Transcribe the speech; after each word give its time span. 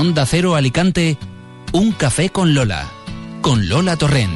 Onda 0.00 0.24
Cero 0.24 0.54
Alicante, 0.54 1.18
Un 1.72 1.92
Café 1.92 2.30
con 2.30 2.54
Lola, 2.54 2.88
con 3.42 3.68
Lola 3.68 3.98
Torrent. 3.98 4.32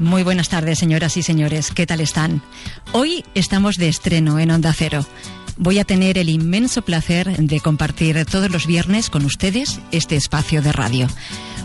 Muy 0.00 0.24
buenas 0.24 0.48
tardes, 0.48 0.80
señoras 0.80 1.16
y 1.16 1.22
señores. 1.22 1.70
¿Qué 1.70 1.86
tal 1.86 2.00
están? 2.00 2.42
Hoy 2.90 3.24
estamos 3.36 3.76
de 3.76 3.86
estreno 3.86 4.40
en 4.40 4.50
Onda 4.50 4.72
Cero. 4.72 5.06
Voy 5.56 5.78
a 5.78 5.84
tener 5.84 6.18
el 6.18 6.30
inmenso 6.30 6.82
placer 6.82 7.36
de 7.36 7.60
compartir 7.60 8.24
todos 8.24 8.50
los 8.50 8.66
viernes 8.66 9.08
con 9.08 9.24
ustedes 9.24 9.78
este 9.92 10.16
espacio 10.16 10.62
de 10.62 10.72
radio. 10.72 11.06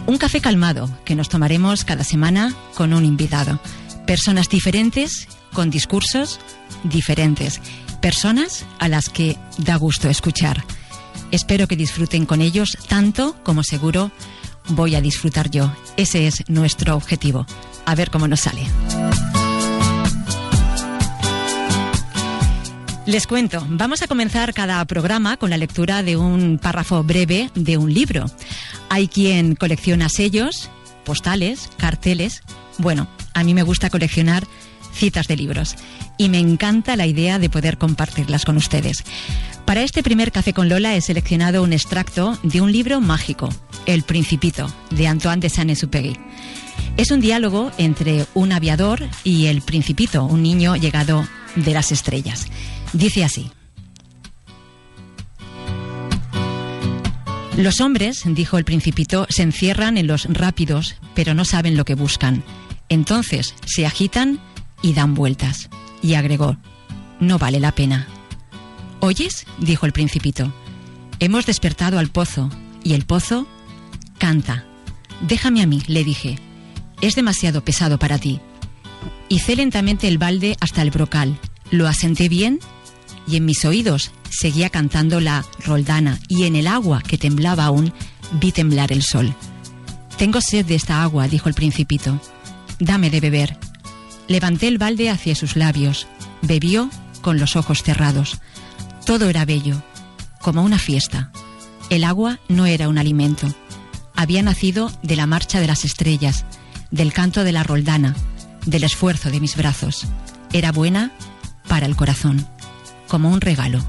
Un 0.07 0.17
café 0.19 0.39
calmado 0.39 0.87
que 1.03 1.15
nos 1.15 1.29
tomaremos 1.29 1.83
cada 1.83 2.03
semana 2.03 2.53
con 2.75 2.93
un 2.93 3.05
invitado. 3.05 3.59
Personas 4.05 4.49
diferentes, 4.49 5.27
con 5.51 5.71
discursos 5.71 6.39
diferentes. 6.83 7.59
Personas 8.01 8.65
a 8.77 8.87
las 8.87 9.09
que 9.09 9.35
da 9.57 9.77
gusto 9.77 10.07
escuchar. 10.07 10.63
Espero 11.31 11.67
que 11.67 11.75
disfruten 11.75 12.27
con 12.27 12.41
ellos 12.41 12.77
tanto 12.87 13.35
como 13.43 13.63
seguro 13.63 14.11
voy 14.69 14.93
a 14.93 15.01
disfrutar 15.01 15.49
yo. 15.49 15.73
Ese 15.97 16.27
es 16.27 16.43
nuestro 16.49 16.95
objetivo. 16.95 17.47
A 17.85 17.95
ver 17.95 18.11
cómo 18.11 18.27
nos 18.27 18.41
sale. 18.41 18.61
Les 23.05 23.27
cuento, 23.27 23.63
vamos 23.69 24.01
a 24.01 24.07
comenzar 24.07 24.53
cada 24.55 24.83
programa 24.85 25.37
con 25.37 25.51
la 25.51 25.57
lectura 25.57 26.01
de 26.01 26.17
un 26.17 26.57
párrafo 26.57 27.03
breve 27.03 27.51
de 27.53 27.77
un 27.77 27.93
libro. 27.93 28.25
Hay 28.89 29.07
quien 29.07 29.55
colecciona 29.55 30.09
sellos, 30.09 30.69
postales, 31.03 31.69
carteles. 31.77 32.41
Bueno, 32.77 33.07
a 33.33 33.43
mí 33.43 33.53
me 33.53 33.63
gusta 33.63 33.89
coleccionar 33.89 34.45
citas 34.93 35.27
de 35.27 35.37
libros 35.37 35.75
y 36.17 36.29
me 36.29 36.39
encanta 36.39 36.95
la 36.95 37.05
idea 37.05 37.39
de 37.39 37.49
poder 37.49 37.77
compartirlas 37.77 38.45
con 38.45 38.57
ustedes. 38.57 39.03
Para 39.65 39.81
este 39.81 40.03
primer 40.03 40.31
café 40.31 40.53
con 40.53 40.69
Lola 40.69 40.95
he 40.95 41.01
seleccionado 41.01 41.63
un 41.63 41.73
extracto 41.73 42.37
de 42.43 42.61
un 42.61 42.71
libro 42.71 43.01
mágico, 43.01 43.49
El 43.85 44.03
Principito, 44.03 44.71
de 44.91 45.07
Antoine 45.07 45.41
de 45.41 45.49
Saint-Exupéry. 45.49 46.17
Es 46.97 47.11
un 47.11 47.19
diálogo 47.19 47.71
entre 47.77 48.25
un 48.33 48.51
aviador 48.51 49.03
y 49.23 49.47
el 49.47 49.61
Principito, 49.61 50.23
un 50.23 50.43
niño 50.43 50.75
llegado 50.75 51.27
de 51.55 51.73
las 51.73 51.91
estrellas. 51.91 52.45
Dice 52.93 53.23
así. 53.23 53.51
Los 57.57 57.79
hombres, 57.79 58.23
dijo 58.25 58.57
el 58.57 58.65
principito, 58.65 59.27
se 59.29 59.41
encierran 59.41 59.97
en 59.97 60.07
los 60.07 60.25
rápidos, 60.25 60.95
pero 61.13 61.33
no 61.33 61.45
saben 61.45 61.77
lo 61.77 61.85
que 61.85 61.95
buscan. 61.95 62.43
Entonces 62.89 63.55
se 63.65 63.85
agitan 63.85 64.41
y 64.81 64.93
dan 64.93 65.13
vueltas. 65.13 65.69
Y 66.01 66.15
agregó, 66.15 66.57
no 67.21 67.37
vale 67.37 67.61
la 67.61 67.73
pena. 67.73 68.07
¿Oyes? 68.99 69.45
dijo 69.59 69.85
el 69.85 69.93
principito. 69.93 70.53
Hemos 71.19 71.45
despertado 71.45 71.97
al 71.97 72.09
pozo, 72.09 72.49
y 72.83 72.93
el 72.93 73.05
pozo 73.05 73.47
canta. 74.17 74.65
Déjame 75.21 75.61
a 75.61 75.67
mí, 75.67 75.81
le 75.87 76.03
dije. 76.03 76.37
Es 76.99 77.15
demasiado 77.15 77.63
pesado 77.63 77.97
para 77.97 78.19
ti. 78.19 78.41
Hicé 79.29 79.55
lentamente 79.55 80.09
el 80.09 80.17
balde 80.17 80.57
hasta 80.59 80.81
el 80.81 80.91
brocal. 80.91 81.39
Lo 81.71 81.87
asenté 81.87 82.27
bien 82.27 82.59
y 83.27 83.37
en 83.37 83.45
mis 83.45 83.63
oídos 83.63 84.11
seguía 84.29 84.69
cantando 84.69 85.19
la 85.19 85.45
roldana 85.65 86.19
y 86.27 86.43
en 86.43 86.55
el 86.55 86.67
agua 86.67 87.01
que 87.01 87.17
temblaba 87.17 87.65
aún 87.65 87.93
vi 88.33 88.51
temblar 88.51 88.91
el 88.91 89.03
sol. 89.03 89.33
Tengo 90.17 90.41
sed 90.41 90.65
de 90.65 90.75
esta 90.75 91.03
agua, 91.03 91.27
dijo 91.27 91.49
el 91.49 91.55
principito. 91.55 92.19
Dame 92.79 93.09
de 93.09 93.19
beber. 93.19 93.57
Levanté 94.27 94.67
el 94.67 94.77
balde 94.77 95.09
hacia 95.09 95.35
sus 95.35 95.55
labios. 95.55 96.07
Bebió 96.41 96.89
con 97.21 97.39
los 97.39 97.55
ojos 97.55 97.83
cerrados. 97.83 98.39
Todo 99.05 99.29
era 99.29 99.45
bello, 99.45 99.81
como 100.41 100.63
una 100.63 100.79
fiesta. 100.79 101.31
El 101.89 102.03
agua 102.03 102.39
no 102.47 102.65
era 102.65 102.89
un 102.89 102.97
alimento. 102.97 103.53
Había 104.15 104.41
nacido 104.41 104.91
de 105.03 105.15
la 105.15 105.27
marcha 105.27 105.59
de 105.59 105.67
las 105.67 105.85
estrellas, 105.85 106.45
del 106.91 107.13
canto 107.13 107.43
de 107.43 107.51
la 107.51 107.63
roldana, 107.63 108.15
del 108.65 108.83
esfuerzo 108.83 109.29
de 109.29 109.39
mis 109.39 109.55
brazos. 109.55 110.07
Era 110.53 110.71
buena 110.71 111.11
para 111.67 111.85
el 111.85 111.95
corazón 111.95 112.47
como 113.07 113.29
un 113.29 113.41
regalo. 113.41 113.83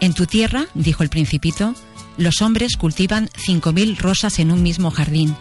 En 0.00 0.14
tu 0.14 0.26
tierra, 0.26 0.66
dijo 0.74 1.02
el 1.02 1.10
principito, 1.10 1.74
los 2.16 2.42
hombres 2.42 2.76
cultivan 2.76 3.28
cinco 3.36 3.72
mil 3.72 3.96
rosas 3.96 4.38
en 4.38 4.50
un 4.50 4.62
mismo 4.62 4.90
jardín 4.90 5.36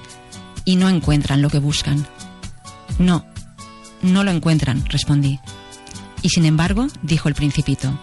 y 0.66 0.76
no 0.76 0.90
encuentran 0.90 1.42
lo 1.42 1.50
que 1.50 1.60
buscan. 1.60 2.06
No, 2.98 3.26
no 4.02 4.24
lo 4.24 4.32
encuentran, 4.32 4.86
respondí. 4.88 5.40
Y 6.22 6.30
sin 6.30 6.46
embargo, 6.46 6.88
dijo 7.02 7.30
el 7.30 7.36
principito, 7.36 7.98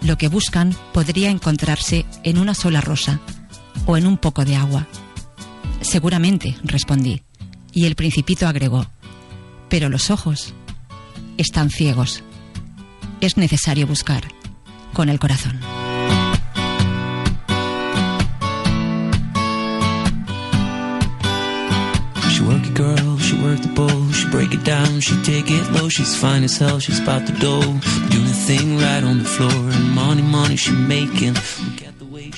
lo 0.00 0.16
que 0.16 0.28
buscan 0.28 0.74
podría 0.92 1.30
encontrarse 1.30 2.06
en 2.22 2.38
una 2.38 2.54
sola 2.54 2.80
rosa 2.80 3.20
o 3.86 3.96
en 3.96 4.06
un 4.06 4.16
poco 4.16 4.44
de 4.44 4.56
agua. 4.56 4.86
Seguramente, 5.80 6.56
respondí. 6.64 7.22
Y 7.72 7.84
el 7.84 7.94
principito 7.94 8.48
agregó, 8.48 8.90
pero 9.68 9.88
los 9.88 10.10
ojos 10.10 10.54
están 11.36 11.70
ciegos 11.70 12.24
es 13.20 13.36
necesario 13.36 13.86
buscar 13.86 14.22
con 14.92 15.08
el 15.08 15.18
corazón. 15.18 15.77
She 23.18 23.34
work 23.42 23.60
the 23.60 23.72
bowl, 23.74 24.12
she 24.12 24.28
break 24.28 24.54
it 24.54 24.62
down, 24.64 25.00
she 25.00 25.20
take 25.24 25.50
it 25.50 25.72
low, 25.72 25.88
she's 25.88 26.14
fine 26.14 26.44
as 26.44 26.56
hell, 26.56 26.78
she's 26.78 27.00
about 27.00 27.26
thing 28.48 28.78
right 28.78 29.02
on 29.02 29.18
the 29.18 29.24
floor, 29.24 29.62
money, 29.94 30.22
money 30.22 30.56
she. 30.56 30.72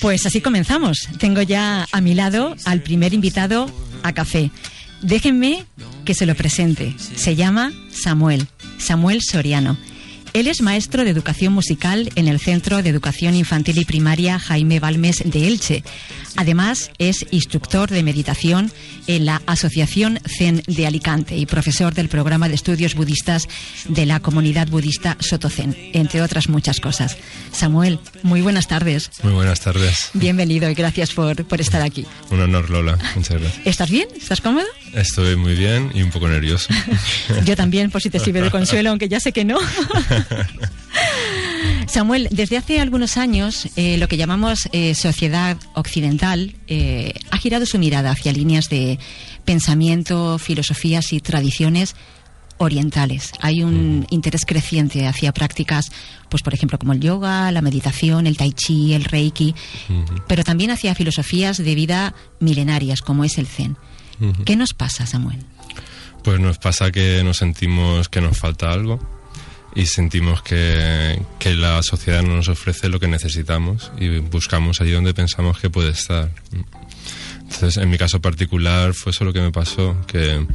Pues 0.00 0.24
así 0.24 0.40
comenzamos. 0.40 1.08
Tengo 1.18 1.42
ya 1.42 1.86
a 1.92 2.00
mi 2.00 2.14
lado 2.14 2.56
al 2.64 2.80
primer 2.80 3.12
invitado 3.12 3.70
a 4.02 4.12
café. 4.12 4.50
Déjenme 5.02 5.64
que 6.04 6.14
se 6.14 6.26
lo 6.26 6.34
presente. 6.34 6.96
Se 6.98 7.36
llama 7.36 7.72
Samuel, 7.92 8.48
Samuel 8.78 9.20
Soriano. 9.22 9.76
Él 10.32 10.46
es 10.46 10.62
maestro 10.62 11.02
de 11.02 11.10
educación 11.10 11.52
musical 11.52 12.08
en 12.14 12.28
el 12.28 12.38
Centro 12.38 12.82
de 12.82 12.88
Educación 12.88 13.34
Infantil 13.34 13.78
y 13.78 13.84
Primaria 13.84 14.38
Jaime 14.38 14.78
Balmes 14.78 15.22
de 15.24 15.48
Elche. 15.48 15.82
Además, 16.36 16.92
es 16.98 17.26
instructor 17.32 17.90
de 17.90 18.04
meditación 18.04 18.70
en 19.08 19.26
la 19.26 19.42
Asociación 19.46 20.20
Zen 20.24 20.62
de 20.68 20.86
Alicante 20.86 21.36
y 21.36 21.46
profesor 21.46 21.94
del 21.94 22.08
programa 22.08 22.48
de 22.48 22.54
estudios 22.54 22.94
budistas 22.94 23.48
de 23.88 24.06
la 24.06 24.20
comunidad 24.20 24.68
budista 24.68 25.16
Sotozen, 25.18 25.76
entre 25.92 26.22
otras 26.22 26.48
muchas 26.48 26.78
cosas. 26.78 27.16
Samuel, 27.50 27.98
muy 28.22 28.40
buenas 28.40 28.68
tardes. 28.68 29.10
Muy 29.24 29.32
buenas 29.32 29.60
tardes. 29.60 30.10
Bienvenido 30.14 30.70
y 30.70 30.74
gracias 30.74 31.12
por, 31.12 31.44
por 31.44 31.60
estar 31.60 31.82
aquí. 31.82 32.06
Un 32.30 32.40
honor, 32.40 32.70
Lola. 32.70 32.96
Muchas 33.16 33.40
gracias. 33.40 33.66
¿Estás 33.66 33.90
bien? 33.90 34.06
¿Estás 34.16 34.40
cómodo? 34.40 34.66
Estoy 34.94 35.34
muy 35.34 35.54
bien 35.54 35.90
y 35.94 36.02
un 36.02 36.10
poco 36.10 36.28
nervioso. 36.28 36.72
Yo 37.44 37.56
también, 37.56 37.90
por 37.90 38.00
si 38.00 38.10
te 38.10 38.20
sirve 38.20 38.42
de 38.42 38.50
consuelo, 38.52 38.90
aunque 38.90 39.08
ya 39.08 39.18
sé 39.18 39.32
que 39.32 39.44
no. 39.44 39.58
Samuel, 41.86 42.28
desde 42.30 42.56
hace 42.56 42.80
algunos 42.80 43.16
años 43.16 43.68
eh, 43.76 43.98
lo 43.98 44.08
que 44.08 44.16
llamamos 44.16 44.68
eh, 44.72 44.94
sociedad 44.94 45.56
occidental 45.74 46.54
eh, 46.68 47.14
ha 47.30 47.36
girado 47.38 47.66
su 47.66 47.78
mirada 47.78 48.12
hacia 48.12 48.32
líneas 48.32 48.68
de 48.68 48.98
pensamiento, 49.44 50.38
filosofías 50.38 51.12
y 51.12 51.20
tradiciones 51.20 51.96
orientales. 52.58 53.32
Hay 53.40 53.62
un 53.62 54.06
interés 54.10 54.42
creciente 54.46 55.06
hacia 55.06 55.32
prácticas, 55.32 55.90
pues 56.28 56.42
por 56.42 56.54
ejemplo 56.54 56.78
como 56.78 56.92
el 56.92 57.00
yoga, 57.00 57.50
la 57.50 57.62
meditación, 57.62 58.26
el 58.26 58.36
tai 58.36 58.52
chi, 58.52 58.92
el 58.92 59.04
reiki, 59.04 59.54
pero 60.28 60.44
también 60.44 60.70
hacia 60.70 60.94
filosofías 60.94 61.56
de 61.56 61.74
vida 61.74 62.14
milenarias 62.38 63.00
como 63.00 63.24
es 63.24 63.38
el 63.38 63.46
zen. 63.46 63.78
¿Qué 64.44 64.56
nos 64.56 64.74
pasa, 64.74 65.06
Samuel? 65.06 65.38
Pues 66.22 66.38
nos 66.38 66.58
pasa 66.58 66.92
que 66.92 67.24
nos 67.24 67.38
sentimos 67.38 68.10
que 68.10 68.20
nos 68.20 68.36
falta 68.36 68.70
algo 68.70 69.00
y 69.74 69.86
sentimos 69.86 70.42
que, 70.42 71.20
que, 71.38 71.54
la 71.54 71.82
sociedad 71.82 72.22
no 72.22 72.36
nos 72.36 72.48
ofrece 72.48 72.88
lo 72.88 72.98
que 72.98 73.08
necesitamos 73.08 73.92
y 73.98 74.18
buscamos 74.18 74.80
allí 74.80 74.90
donde 74.90 75.14
pensamos 75.14 75.58
que 75.58 75.70
puede 75.70 75.90
estar. 75.90 76.30
Entonces, 77.42 77.82
en 77.82 77.90
mi 77.90 77.98
caso 77.98 78.20
particular 78.20 78.94
fue 78.94 79.10
eso 79.10 79.24
lo 79.24 79.32
que 79.32 79.40
me 79.40 79.50
pasó, 79.50 79.96
que 80.06 80.46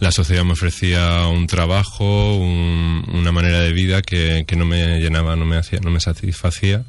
la 0.00 0.10
sociedad 0.12 0.44
me 0.44 0.52
ofrecía 0.52 1.26
un 1.28 1.46
trabajo, 1.46 2.36
una 2.36 3.32
manera 3.32 3.60
de 3.60 3.72
vida 3.72 4.02
que, 4.02 4.44
que, 4.46 4.56
no 4.56 4.64
me 4.64 4.98
llenaba, 4.98 5.36
no 5.36 5.44
me 5.44 5.56
hacía, 5.56 5.80
no 5.80 5.90
me 5.90 6.00
satisfacía 6.00 6.84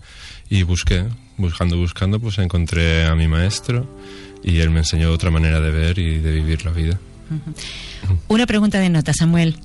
y 0.49 0.63
busqué, 0.63 1.05
buscando, 1.37 1.77
buscando, 1.77 2.19
pues 2.19 2.37
encontré 2.39 3.05
a 3.05 3.15
mi 3.15 3.27
maestro 3.27 3.87
y 4.43 4.59
él 4.59 4.69
me 4.69 4.79
enseñó 4.79 5.11
otra 5.11 5.29
manera 5.29 5.59
de 5.59 5.71
ver 5.71 5.99
y 5.99 6.19
de 6.19 6.31
vivir 6.31 6.65
la 6.65 6.71
vida. 6.71 6.99
Una 8.27 8.45
pregunta 8.45 8.79
de 8.79 8.89
nota, 8.89 9.13
Samuel. 9.13 9.57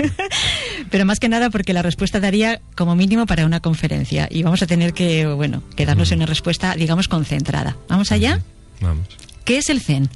Pero 0.90 1.04
más 1.04 1.20
que 1.20 1.28
nada 1.28 1.50
porque 1.50 1.72
la 1.72 1.82
respuesta 1.82 2.20
daría 2.20 2.60
como 2.76 2.94
mínimo 2.94 3.26
para 3.26 3.46
una 3.46 3.60
conferencia 3.60 4.28
y 4.30 4.42
vamos 4.42 4.62
a 4.62 4.66
tener 4.66 4.92
que, 4.92 5.26
bueno, 5.26 5.62
quedarnos 5.76 6.12
en 6.12 6.18
una 6.18 6.26
respuesta, 6.26 6.74
digamos, 6.74 7.08
concentrada. 7.08 7.76
¿Vamos 7.88 8.12
allá? 8.12 8.40
Vamos. 8.80 9.08
¿Qué 9.44 9.58
es 9.58 9.68
el 9.68 9.82
Zen? 9.82 10.08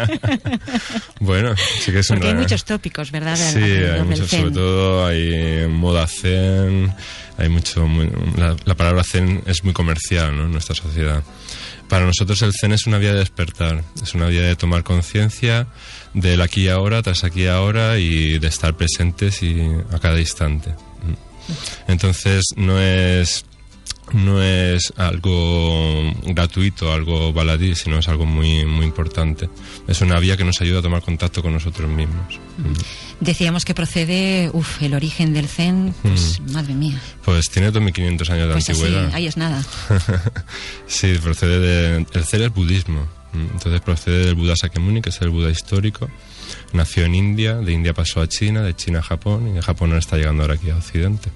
bueno, 1.20 1.54
sí 1.80 1.92
que 1.92 2.00
es 2.00 2.08
Porque 2.08 2.28
hay 2.28 2.34
muchos 2.34 2.64
tópicos, 2.64 3.12
¿verdad? 3.12 3.36
Sí, 3.36 3.60
hay 3.62 4.02
muchos, 4.02 4.28
sobre 4.28 4.50
todo 4.50 5.06
hay 5.06 5.68
moda 5.68 6.08
Zen, 6.08 6.92
hay 7.38 7.48
mucho... 7.48 7.88
la, 8.36 8.74
palabra 8.74 9.04
Zen 9.04 9.42
es 9.46 9.62
muy 9.62 9.72
comercial 9.72 10.36
¿no? 10.36 10.46
en 10.46 10.52
nuestra 10.52 10.74
sociedad. 10.74 11.22
Para 11.92 12.06
nosotros 12.06 12.40
el 12.40 12.54
Zen 12.58 12.72
es 12.72 12.86
una 12.86 12.96
vía 12.96 13.12
de 13.12 13.18
despertar, 13.18 13.84
es 14.02 14.14
una 14.14 14.26
vía 14.28 14.40
de 14.40 14.56
tomar 14.56 14.82
conciencia 14.82 15.66
del 16.14 16.40
aquí 16.40 16.62
y 16.62 16.68
ahora, 16.68 17.02
tras 17.02 17.22
aquí 17.22 17.42
y 17.42 17.48
ahora 17.48 17.98
y 17.98 18.38
de 18.38 18.48
estar 18.48 18.74
presentes 18.74 19.42
y 19.42 19.60
a 19.92 19.98
cada 19.98 20.18
instante. 20.18 20.74
Entonces 21.88 22.44
no 22.56 22.80
es 22.80 23.44
no 24.12 24.42
es 24.42 24.92
algo 24.96 26.12
gratuito, 26.24 26.92
algo 26.92 27.32
baladí, 27.32 27.74
sino 27.74 27.98
es 27.98 28.08
algo 28.08 28.26
muy, 28.26 28.64
muy 28.66 28.84
importante. 28.84 29.48
Es 29.86 30.00
una 30.00 30.18
vía 30.18 30.36
que 30.36 30.44
nos 30.44 30.60
ayuda 30.60 30.80
a 30.80 30.82
tomar 30.82 31.02
contacto 31.02 31.42
con 31.42 31.52
nosotros 31.52 31.88
mismos. 31.90 32.38
Decíamos 33.20 33.64
que 33.64 33.74
procede, 33.74 34.50
uff, 34.52 34.82
el 34.82 34.94
origen 34.94 35.32
del 35.32 35.48
Zen, 35.48 35.94
pues 36.02 36.40
madre 36.50 36.74
mía. 36.74 37.00
Pues 37.24 37.48
tiene 37.50 37.70
2500 37.70 38.30
años 38.30 38.48
de 38.48 38.52
pues 38.52 38.68
antigüedad. 38.68 39.14
ahí 39.14 39.26
es 39.26 39.36
nada. 39.36 39.64
sí, 40.86 41.14
procede 41.22 41.58
de. 41.60 42.06
El 42.12 42.24
Zen 42.24 42.42
es 42.42 42.52
budismo. 42.52 43.06
Entonces 43.34 43.80
procede 43.80 44.26
del 44.26 44.34
Buda 44.34 44.54
Sakyamuni, 44.56 45.00
que 45.00 45.08
es 45.08 45.20
el 45.22 45.30
Buda 45.30 45.50
histórico. 45.50 46.10
Nació 46.74 47.04
en 47.04 47.14
India, 47.14 47.56
de 47.56 47.72
India 47.72 47.94
pasó 47.94 48.20
a 48.20 48.28
China, 48.28 48.62
de 48.62 48.76
China 48.76 48.98
a 48.98 49.02
Japón, 49.02 49.48
y 49.48 49.52
de 49.52 49.62
Japón 49.62 49.90
ahora 49.90 50.00
está 50.00 50.16
llegando 50.16 50.42
ahora 50.42 50.54
aquí 50.54 50.68
a 50.68 50.76
Occidente. 50.76 51.30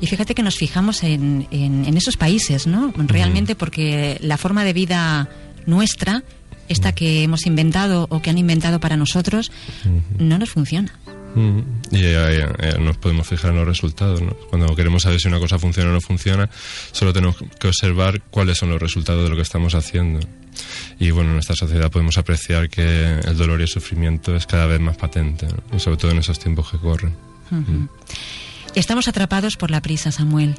Y 0.00 0.06
fíjate 0.06 0.34
que 0.34 0.42
nos 0.42 0.56
fijamos 0.56 1.02
en, 1.02 1.46
en, 1.50 1.96
esos 1.96 2.16
países, 2.16 2.66
¿no? 2.66 2.92
Realmente 2.96 3.54
porque 3.54 4.18
la 4.20 4.36
forma 4.36 4.64
de 4.64 4.72
vida 4.72 5.28
nuestra, 5.66 6.22
esta 6.68 6.92
que 6.92 7.22
hemos 7.22 7.46
inventado 7.46 8.06
o 8.10 8.20
que 8.20 8.30
han 8.30 8.38
inventado 8.38 8.80
para 8.80 8.96
nosotros, 8.96 9.50
no 10.18 10.38
nos 10.38 10.50
funciona. 10.50 10.92
Y 11.90 11.98
eh, 12.00 12.46
nos 12.80 12.96
podemos 12.98 13.26
fijar 13.26 13.50
en 13.50 13.56
los 13.56 13.66
resultados. 13.66 14.22
¿no? 14.22 14.34
Cuando 14.50 14.74
queremos 14.76 15.02
saber 15.02 15.20
si 15.20 15.28
una 15.28 15.40
cosa 15.40 15.58
funciona 15.58 15.90
o 15.90 15.92
no 15.92 16.00
funciona, 16.00 16.48
solo 16.92 17.12
tenemos 17.12 17.36
que 17.58 17.68
observar 17.68 18.22
cuáles 18.30 18.58
son 18.58 18.70
los 18.70 18.80
resultados 18.80 19.24
de 19.24 19.30
lo 19.30 19.36
que 19.36 19.42
estamos 19.42 19.74
haciendo. 19.74 20.20
Y 21.00 21.10
bueno, 21.10 21.30
en 21.30 21.34
nuestra 21.34 21.56
sociedad 21.56 21.90
podemos 21.90 22.18
apreciar 22.18 22.68
que 22.68 23.18
el 23.24 23.36
dolor 23.36 23.60
y 23.60 23.64
el 23.64 23.68
sufrimiento 23.68 24.36
es 24.36 24.46
cada 24.46 24.66
vez 24.66 24.80
más 24.80 24.96
patente, 24.96 25.48
y 25.74 25.80
sobre 25.80 25.96
todo 25.96 26.12
en 26.12 26.18
esos 26.18 26.38
tiempos 26.38 26.70
que 26.70 26.78
corren. 26.78 27.14
Estamos 28.74 29.06
atrapados 29.08 29.56
por 29.56 29.70
la 29.70 29.80
prisa, 29.80 30.10
Samuel. 30.10 30.56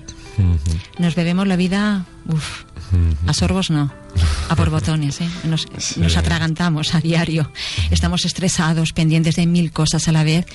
Nos 0.98 1.16
bebemos 1.16 1.48
la 1.48 1.56
vida, 1.56 2.06
uff, 2.28 2.64
a 3.28 3.34
sorbos 3.34 3.70
no, 3.70 3.92
a 4.50 4.56
por 4.56 4.70
botones, 4.70 5.22
¿eh? 5.22 5.30
nos, 5.44 5.68
nos, 5.98 6.18
atragantamos 6.18 6.94
a 6.94 7.02
diario. 7.02 7.52
Estamos 7.92 8.26
estresados, 8.26 8.94
pendientes 8.94 9.36
de 9.36 9.46
mil 9.46 9.72
cosas 9.72 10.08
a 10.08 10.12
la 10.12 10.24
vez. 10.24 10.46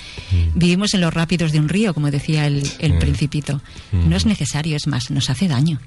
Vivimos 0.55 0.93
en 0.93 1.01
los 1.01 1.13
rápidos 1.13 1.51
de 1.51 1.59
un 1.59 1.69
río, 1.69 1.93
como 1.93 2.11
decía 2.11 2.47
el, 2.47 2.69
el 2.79 2.97
principito. 2.97 3.61
No 3.91 4.15
es 4.15 4.25
necesario, 4.25 4.75
es 4.75 4.87
más, 4.87 5.11
nos 5.11 5.29
hace 5.29 5.47
daño. 5.47 5.79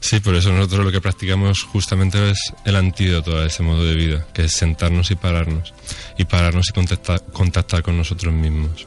Sí, 0.00 0.20
por 0.20 0.34
eso 0.36 0.52
nosotros 0.52 0.84
lo 0.84 0.92
que 0.92 1.00
practicamos 1.00 1.62
justamente 1.62 2.30
es 2.30 2.52
el 2.64 2.76
antídoto 2.76 3.38
a 3.38 3.46
ese 3.46 3.62
modo 3.62 3.84
de 3.84 3.94
vida, 3.94 4.26
que 4.32 4.44
es 4.44 4.52
sentarnos 4.52 5.10
y 5.10 5.16
pararnos. 5.16 5.74
Y 6.18 6.24
pararnos 6.24 6.68
y 6.70 6.72
contactar, 6.72 7.24
contactar 7.32 7.82
con 7.82 7.96
nosotros 7.96 8.32
mismos. 8.32 8.86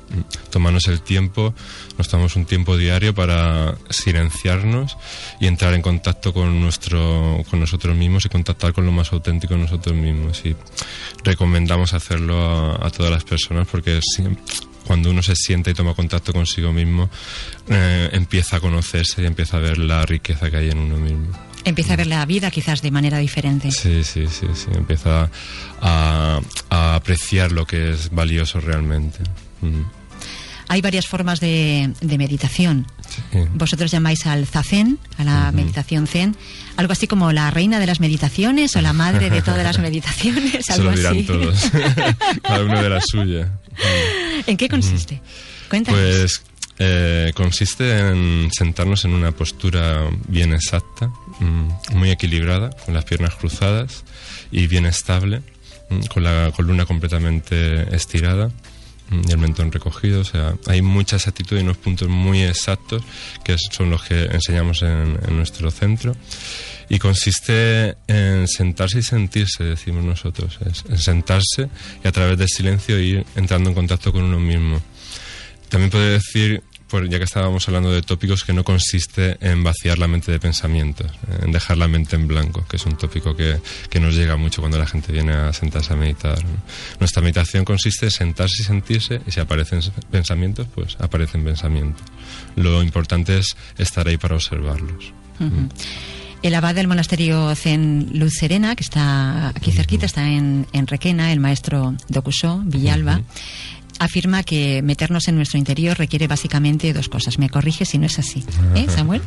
Tomarnos 0.50 0.88
el 0.88 1.02
tiempo, 1.02 1.54
nos 2.00 2.08
tomamos 2.08 2.36
un 2.36 2.46
tiempo 2.46 2.78
diario 2.78 3.14
para 3.14 3.76
silenciarnos 3.90 4.98
y 5.40 5.46
entrar 5.46 5.76
en 5.76 5.84
contacto 5.84 6.34
con, 6.34 6.60
nuestro, 6.60 7.44
con 7.50 7.60
nosotros 7.60 7.96
mismos 7.96 8.26
y 8.26 8.30
contactar 8.30 8.74
con 8.74 8.86
lo 8.86 8.92
más 8.92 9.14
auténtico 9.14 9.54
de 9.54 9.60
nosotros 9.60 9.96
mismos. 9.96 10.42
Y 10.46 10.56
recomendamos 11.24 11.94
hacerlo 11.94 12.42
a, 12.42 12.88
a 12.88 12.90
todas 12.90 13.12
las 13.12 13.24
personas 13.24 13.68
porque 13.70 14.00
cuando 14.90 15.12
uno 15.12 15.22
se 15.22 15.36
sienta 15.36 15.70
y 15.70 15.76
toma 15.76 15.94
contacto 15.94 16.34
consigo 16.34 16.74
mismo, 16.74 17.12
eh, 17.68 18.10
empieza 18.12 18.56
a 18.56 18.60
conocerse 18.60 19.22
y 19.22 19.26
empieza 19.28 19.58
a 19.58 19.60
ver 19.60 19.78
la 19.78 20.04
riqueza 20.04 20.50
que 20.50 20.58
hay 20.58 20.72
en 20.72 20.80
uno 20.80 20.98
mismo. 20.98 21.28
Empieza 21.64 21.94
a 21.94 21.98
ver 21.98 22.08
la 22.08 22.26
vida 22.26 22.50
quizás 22.50 22.82
de 22.82 22.90
manera 22.90 23.20
diferente. 23.20 23.70
Sí, 23.72 24.04
sí, 24.04 24.26
sí, 24.28 24.48
sí. 24.56 24.70
Empieza 24.74 25.30
a, 25.82 26.40
apreciar 26.70 27.52
lo 27.52 27.68
que 27.68 27.92
es 27.92 28.10
valioso 28.10 28.62
realmente. 28.62 29.20
Mm. 29.62 29.99
Hay 30.70 30.82
varias 30.82 31.08
formas 31.08 31.40
de, 31.40 31.92
meditación. 32.02 32.86
Vosotros 33.56 33.90
llamáis 33.90 34.28
al 34.28 34.46
zazen, 34.46 35.00
a 35.18 35.24
la 35.24 35.52
meditación 35.52 36.06
zen, 36.06 36.38
algo 36.78 36.94
así 36.94 37.08
como 37.08 37.32
la 37.32 37.50
reina 37.50 37.80
de 37.80 37.88
las 37.88 38.00
meditaciones 38.00 38.76
o 38.76 38.82
la 38.82 38.94
madre 38.94 39.32
de 39.32 39.42
todas 39.42 39.64
las 39.64 39.80
meditaciones. 39.88 40.64
Se 40.64 40.82
lo 40.82 40.92
dirán 40.92 41.26
todos, 41.26 41.72
cada 42.44 42.64
uno 42.64 42.84
de 42.84 42.90
la 42.90 43.02
suya. 43.02 43.52
¿En 44.46 44.58
qué 44.58 44.70
consiste? 44.70 45.22
Cuéntanos. 45.70 46.00
Pues 46.00 46.44
eh, 46.78 47.32
consiste 47.34 47.98
en 47.98 48.50
sentarnos 48.52 49.06
en 49.06 49.14
una 49.14 49.32
postura 49.32 50.08
bien 50.28 50.54
exacta, 50.54 51.08
mm, 51.40 51.98
muy 51.98 52.12
equilibrada, 52.12 52.70
con 52.86 52.94
las 52.94 53.06
piernas 53.06 53.34
cruzadas 53.34 54.04
y 54.52 54.68
bien 54.68 54.86
estable, 54.86 55.42
mm, 55.90 56.02
con 56.14 56.24
la 56.24 56.52
columna 56.56 56.86
completamente 56.86 57.96
estirada 57.96 58.52
y 59.12 59.32
el 59.32 59.38
mentón 59.38 59.72
recogido. 59.72 60.22
O 60.22 60.24
sea, 60.24 60.56
hay 60.68 60.82
mucha 60.82 61.18
exactitud 61.18 61.58
y 61.58 61.62
unos 61.62 61.78
puntos 61.78 62.08
muy 62.08 62.44
exactos 62.44 63.04
que 63.44 63.56
son 63.72 63.90
los 63.90 64.04
que 64.04 64.26
enseñamos 64.26 64.82
en, 64.84 65.18
nuestro 65.36 65.72
centro. 65.72 66.16
Y 66.90 66.98
consiste 66.98 67.98
en 68.08 68.48
sentarse 68.48 69.00
y 69.00 69.04
sentirse, 69.04 69.64
decimos 69.64 70.04
nosotros. 70.04 70.58
Es, 70.66 70.84
en 70.90 70.98
sentarse 70.98 71.70
y 72.04 72.08
a 72.08 72.12
través 72.12 72.38
del 72.38 72.50
silencio 72.50 73.00
ir 73.00 73.26
entrando 73.36 73.70
en 73.70 73.76
contacto 73.76 74.12
con 74.12 74.24
uno 74.24 74.40
mismo. 74.40 74.82
También 75.70 75.92
puede 75.92 76.14
decir 76.14 76.64
ya 77.10 77.18
que 77.18 77.24
estábamos 77.24 77.68
hablando 77.68 77.92
de 77.92 78.02
tópicos, 78.02 78.44
que 78.44 78.54
no 78.54 78.64
consiste 78.64 79.38
en 79.42 79.64
vaciar 79.64 79.98
la 79.98 80.08
mente 80.08 80.32
de 80.32 80.40
pensamientos, 80.40 81.12
en 81.42 81.52
dejar 81.52 81.78
la 81.78 81.88
mente 81.88 82.16
en 82.16 82.28
blanco, 82.28 82.66
que 82.68 82.78
es 82.78 82.86
un 82.86 82.98
tópico 82.98 83.36
que, 83.36 83.60
que 83.90 84.00
nos 84.00 84.16
llega 84.16 84.36
mucho 84.38 84.62
cuando 84.62 84.78
la 84.78 84.88
gente 84.88 85.12
viene 85.12 85.34
a 85.34 85.54
sentarse 85.54 85.94
a 85.94 85.96
meditar. 85.96 86.40
Nuestra 87.00 87.22
meditación 87.22 87.66
consiste 87.66 88.06
en 88.06 88.12
sentarse 88.12 88.62
y 88.62 88.66
sentirse, 88.66 89.22
y 89.26 89.32
si 89.32 89.40
aparecen 89.40 89.82
pensamientos, 90.12 90.68
pues 90.74 90.98
aparecen 91.00 91.44
pensamientos. 91.44 92.04
Lo 92.56 92.82
importante 92.82 93.38
es 93.38 93.56
estar 93.78 94.08
ahí 94.08 94.18
para 94.18 94.36
observarlos. 94.36 95.14
El 96.42 96.56
abad 96.56 96.74
del 96.74 96.88
monasterio 96.88 97.54
Zen 97.56 98.12
Luz 98.14 98.34
Serena, 98.34 98.76
que 98.76 98.84
está 98.84 99.50
aquí 99.50 99.72
cerquita, 99.72 100.06
está 100.06 100.30
en, 100.30 100.68
en 100.72 100.88
Requena, 100.88 101.32
el 101.34 101.40
maestro 101.40 101.96
Dokusho 102.08 102.62
Villalba 102.66 103.22
afirma 104.00 104.44
que 104.44 104.82
meternos 104.82 105.28
en 105.28 105.36
nuestro 105.36 105.60
interior 105.60 105.98
requiere 105.98 106.28
básicamente 106.28 106.92
dos 106.94 107.10
cosas. 107.10 107.38
Me 107.38 107.50
corrige 107.50 107.86
si 107.86 107.98
no 107.98 108.06
es 108.06 108.18
así, 108.18 108.44
¿eh, 108.76 108.88
Samuel? 108.90 109.22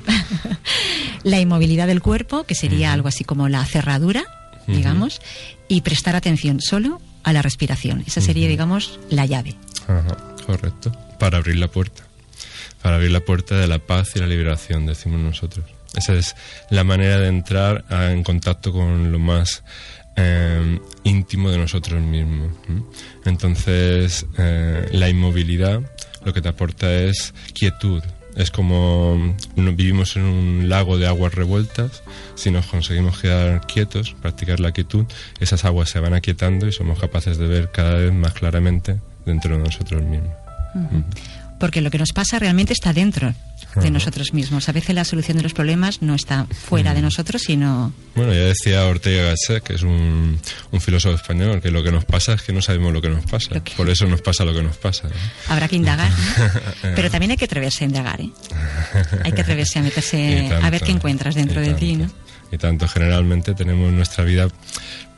la 1.22 1.38
inmovilidad 1.38 1.86
del 1.86 2.02
cuerpo, 2.02 2.44
que 2.44 2.54
sería 2.54 2.92
algo 2.92 3.08
así 3.08 3.24
como 3.24 3.48
la 3.48 3.64
cerradura, 3.64 4.24
digamos, 4.66 5.20
y 5.68 5.82
prestar 5.82 6.16
atención 6.16 6.60
solo 6.60 7.00
a 7.22 7.32
la 7.32 7.42
respiración. 7.42 8.02
Esa 8.06 8.20
sería, 8.20 8.48
digamos, 8.48 8.98
la 9.10 9.26
llave. 9.26 9.54
correcto. 10.46 10.90
Para 11.18 11.38
abrir 11.38 11.56
la 11.56 11.68
puerta. 11.68 12.02
Para 12.82 12.96
abrir 12.96 13.12
la 13.12 13.20
puerta 13.20 13.56
de 13.56 13.68
la 13.68 13.78
paz 13.78 14.16
y 14.16 14.18
la 14.18 14.26
liberación, 14.26 14.86
decimos 14.86 15.20
nosotros. 15.20 15.64
Esa 15.94 16.14
es 16.14 16.34
la 16.70 16.84
manera 16.84 17.18
de 17.18 17.28
entrar 17.28 17.84
en 17.90 18.22
contacto 18.22 18.72
con 18.72 19.12
lo 19.12 19.18
más 19.18 19.62
eh, 20.16 20.80
íntimo 21.04 21.50
de 21.50 21.58
nosotros 21.58 22.00
mismos. 22.00 22.52
Entonces, 23.24 24.26
eh, 24.38 24.88
la 24.92 25.08
inmovilidad 25.08 25.82
lo 26.24 26.32
que 26.32 26.40
te 26.40 26.48
aporta 26.48 26.92
es 26.92 27.34
quietud. 27.54 28.02
Es 28.36 28.50
como 28.50 29.36
vivimos 29.56 30.16
en 30.16 30.22
un 30.22 30.68
lago 30.68 30.96
de 30.96 31.06
aguas 31.06 31.34
revueltas. 31.34 32.02
Si 32.34 32.50
nos 32.50 32.66
conseguimos 32.66 33.20
quedar 33.20 33.66
quietos, 33.66 34.14
practicar 34.22 34.58
la 34.58 34.72
quietud, 34.72 35.04
esas 35.40 35.64
aguas 35.64 35.90
se 35.90 36.00
van 36.00 36.14
aquietando 36.14 36.66
y 36.66 36.72
somos 36.72 36.98
capaces 36.98 37.36
de 37.36 37.46
ver 37.46 37.70
cada 37.70 37.96
vez 37.96 38.12
más 38.12 38.32
claramente 38.32 39.00
dentro 39.26 39.58
de 39.58 39.64
nosotros 39.64 40.02
mismos. 40.02 40.32
Porque 41.62 41.80
lo 41.80 41.92
que 41.92 41.98
nos 41.98 42.12
pasa 42.12 42.40
realmente 42.40 42.72
está 42.72 42.92
dentro 42.92 43.32
de 43.76 43.90
nosotros 43.92 44.34
mismos. 44.34 44.68
A 44.68 44.72
veces 44.72 44.96
la 44.96 45.04
solución 45.04 45.36
de 45.36 45.44
los 45.44 45.54
problemas 45.54 46.02
no 46.02 46.16
está 46.16 46.46
fuera 46.46 46.92
de 46.92 47.02
nosotros, 47.02 47.40
sino... 47.42 47.94
Bueno, 48.16 48.32
ya 48.32 48.40
decía 48.40 48.84
Ortega 48.84 49.28
Gasset, 49.28 49.62
que 49.62 49.74
es 49.74 49.82
un, 49.82 50.40
un, 50.72 50.80
filósofo 50.80 51.14
español, 51.14 51.62
que 51.62 51.70
lo 51.70 51.84
que 51.84 51.92
nos 51.92 52.04
pasa 52.04 52.32
es 52.32 52.42
que 52.42 52.52
no 52.52 52.62
sabemos 52.62 52.92
lo 52.92 53.00
que 53.00 53.10
nos 53.10 53.24
pasa. 53.26 53.62
Por 53.76 53.88
eso 53.88 54.06
nos 54.06 54.20
pasa 54.20 54.44
lo 54.44 54.52
que 54.52 54.64
nos 54.64 54.76
pasa. 54.76 55.08
Habrá 55.46 55.68
que 55.68 55.76
indagar, 55.76 56.10
Pero 56.82 57.08
también 57.12 57.30
hay 57.30 57.36
que 57.36 57.44
atreverse 57.44 57.84
a 57.84 57.86
indagar, 57.86 58.20
¿eh? 58.20 58.30
Hay 59.22 59.30
que 59.30 59.42
atreverse 59.42 59.78
a 59.78 59.82
meterse, 59.82 60.50
a 60.60 60.68
ver 60.68 60.80
qué 60.80 60.90
encuentras 60.90 61.36
dentro 61.36 61.60
de 61.60 61.74
ti, 61.74 61.94
¿no? 61.94 62.10
Y 62.50 62.58
tanto, 62.58 62.88
generalmente 62.88 63.54
tenemos 63.54 63.92
nuestra 63.92 64.24
vida 64.24 64.48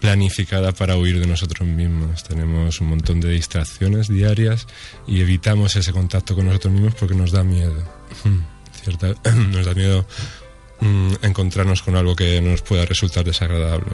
planificada 0.05 0.73
para 0.73 0.99
huir 0.99 1.19
de 1.19 1.27
nosotros 1.27 1.67
mismos. 1.67 2.25
Tenemos 2.25 2.79
un 2.83 2.89
montón 2.89 3.23
de 3.23 3.31
distracciones 3.31 4.07
diarias 4.07 4.67
y 5.07 5.23
evitamos 5.23 5.77
ese 5.77 5.93
contacto 5.93 6.35
con 6.35 6.45
nosotros 6.45 6.75
mismos 6.75 6.95
porque 6.95 7.15
nos 7.15 7.33
da 7.33 7.43
miedo. 7.43 7.83
Nos 9.51 9.65
da 9.65 9.73
miedo 9.73 10.05
mm, 10.81 11.15
encontrarnos 11.23 11.81
con 11.81 11.97
algo 11.97 12.15
que 12.15 12.43
nos 12.43 12.61
pueda 12.61 12.85
resultar 12.85 13.25
desagradable. 13.25 13.87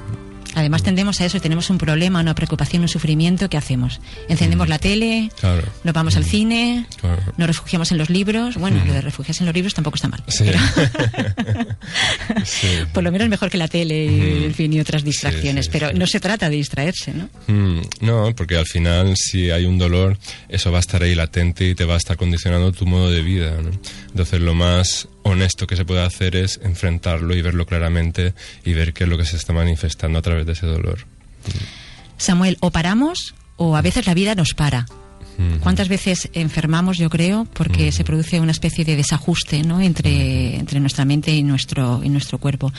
Además 0.54 0.82
tendemos 0.82 1.20
a 1.20 1.24
eso, 1.26 1.40
tenemos 1.40 1.70
un 1.70 1.78
problema, 1.78 2.20
una 2.20 2.34
preocupación, 2.34 2.82
un 2.82 2.88
sufrimiento, 2.88 3.48
¿qué 3.48 3.56
hacemos? 3.56 4.00
Encendemos 4.28 4.66
Mm. 4.66 4.70
la 4.70 4.78
tele, 4.78 5.30
Claro. 5.38 5.62
nos 5.84 5.94
vamos 5.94 6.16
al 6.16 6.22
Mm. 6.22 6.26
cine, 6.26 6.86
Claro. 7.00 7.22
nos 7.36 7.46
refugiamos 7.46 7.92
en 7.92 7.98
los 7.98 8.10
libros. 8.10 8.56
Bueno, 8.56 8.82
Mm. 8.84 8.88
lo 8.88 8.92
de 8.94 9.00
refugiarse 9.00 9.42
en 9.42 9.46
los 9.46 9.54
libros 9.54 9.74
tampoco 9.74 9.96
está 9.96 10.08
mal. 10.08 10.22
Sí. 10.28 10.44
pero 10.44 10.58
Sí. 12.44 12.66
por 12.92 13.02
lo 13.02 13.12
menos 13.12 13.28
mejor 13.28 13.50
que 13.50 13.58
la 13.58 13.68
tele 13.68 14.04
y, 14.06 14.08
Mm. 14.10 14.44
en 14.44 14.54
fin, 14.54 14.72
y 14.72 14.80
otras 14.80 15.04
distracciones. 15.04 15.66
sí, 15.66 15.70
pero 15.72 15.92
no 15.92 16.06
se 16.06 16.20
trata 16.20 16.48
de 16.48 16.56
distraerse, 16.56 17.12
¿no? 17.12 17.28
Mm, 17.46 17.80
no, 18.00 18.34
porque 18.36 18.56
al 18.56 18.66
final 18.66 19.14
si 19.16 19.50
hay 19.50 19.64
un 19.66 19.78
dolor, 19.78 20.18
eso 20.48 20.70
va 20.72 20.78
a 20.78 20.80
estar 20.80 21.02
ahí 21.02 21.14
latente 21.14 21.68
y 21.68 21.74
te 21.74 21.84
va 21.84 21.94
a 21.94 21.98
estar 21.98 22.16
condicionando 22.16 22.72
tu 22.72 22.86
modo 22.86 23.10
de 23.10 23.22
vida. 23.22 23.56
¿no? 23.60 23.70
Entonces 24.08 24.40
lo 24.40 24.54
más 24.54 25.08
honesto 25.22 25.66
que 25.66 25.76
se 25.76 25.84
puede 25.84 26.02
hacer 26.02 26.36
es 26.36 26.60
enfrentarlo 26.62 27.34
y 27.34 27.42
verlo 27.42 27.66
claramente 27.66 28.34
y 28.64 28.72
ver 28.72 28.92
qué 28.92 29.04
es 29.04 29.10
lo 29.10 29.18
que 29.18 29.24
se 29.24 29.36
está 29.36 29.52
manifestando 29.52 30.18
a 30.18 30.22
través 30.22 30.46
de 30.46 30.52
ese 30.52 30.66
dolor. 30.66 31.06
Samuel, 32.16 32.56
o 32.60 32.70
paramos 32.70 33.34
o 33.56 33.76
a 33.76 33.82
veces 33.82 34.06
la 34.06 34.14
vida 34.14 34.34
nos 34.34 34.54
para. 34.54 34.86
¿Cuántas 35.60 35.88
veces 35.88 36.28
enfermamos, 36.34 36.98
yo 36.98 37.08
creo, 37.08 37.46
porque 37.54 37.92
se 37.92 38.04
produce 38.04 38.40
una 38.40 38.52
especie 38.52 38.84
de 38.84 38.94
desajuste 38.94 39.62
¿no? 39.62 39.80
entre, 39.80 40.56
entre 40.56 40.80
nuestra 40.80 41.06
mente 41.06 41.30
y 41.34 41.42
nuestro, 41.42 42.02
y 42.04 42.10
nuestro 42.10 42.36
cuerpo? 42.36 42.70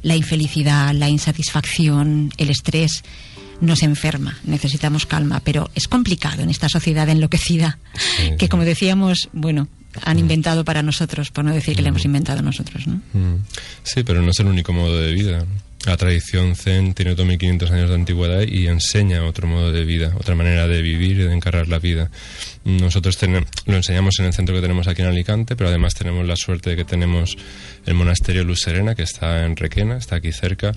La 0.00 0.16
infelicidad, 0.16 0.94
la 0.94 1.10
insatisfacción, 1.10 2.32
el 2.38 2.48
estrés 2.48 3.02
nos 3.60 3.82
enferma, 3.82 4.38
necesitamos 4.44 5.04
calma, 5.04 5.40
pero 5.44 5.70
es 5.74 5.88
complicado 5.88 6.42
en 6.42 6.48
esta 6.48 6.70
sociedad 6.70 7.06
enloquecida 7.08 7.78
Sí, 7.94 8.30
que, 8.38 8.46
sí. 8.46 8.48
como 8.48 8.64
decíamos, 8.64 9.28
bueno, 9.34 9.68
han 10.04 10.18
inventado 10.18 10.64
para 10.64 10.82
nosotros, 10.82 11.30
por 11.30 11.44
no 11.44 11.52
decir 11.54 11.74
que 11.76 11.82
le 11.82 11.88
hemos 11.88 12.04
inventado 12.04 12.42
nosotros, 12.42 12.86
¿no? 12.86 12.96
Mm. 13.12 13.44
Sí, 13.82 14.02
pero 14.04 14.22
no 14.22 14.30
es 14.30 14.38
el 14.40 14.46
único 14.46 14.72
modo 14.72 15.00
de 15.00 15.12
vida. 15.12 15.44
La 15.84 15.96
tradición 15.96 16.56
zen 16.56 16.94
tiene 16.94 17.14
2500 17.14 17.70
años 17.70 17.88
de 17.90 17.94
antigüedad 17.94 18.42
y 18.42 18.66
enseña 18.66 19.22
otro 19.24 19.46
modo 19.46 19.70
de 19.70 19.84
vida, 19.84 20.12
otra 20.18 20.34
manera 20.34 20.66
de 20.66 20.82
vivir 20.82 21.12
y 21.20 21.22
de 21.22 21.32
encarar 21.32 21.68
la 21.68 21.78
vida. 21.78 22.10
Nosotros 22.64 23.16
tenem- 23.22 23.46
lo 23.66 23.76
enseñamos 23.76 24.18
en 24.18 24.24
el 24.26 24.32
centro 24.32 24.52
que 24.56 24.60
tenemos 24.62 24.88
aquí 24.88 25.02
en 25.02 25.08
Alicante, 25.08 25.54
pero 25.54 25.68
además 25.68 25.94
tenemos 25.94 26.26
la 26.26 26.34
suerte 26.34 26.70
de 26.70 26.76
que 26.76 26.84
tenemos 26.84 27.36
el 27.84 27.94
monasterio 27.94 28.42
Luz 28.42 28.62
Serena, 28.62 28.96
que 28.96 29.04
está 29.04 29.44
en 29.44 29.54
Requena, 29.54 29.96
está 29.98 30.16
aquí 30.16 30.32
cerca, 30.32 30.72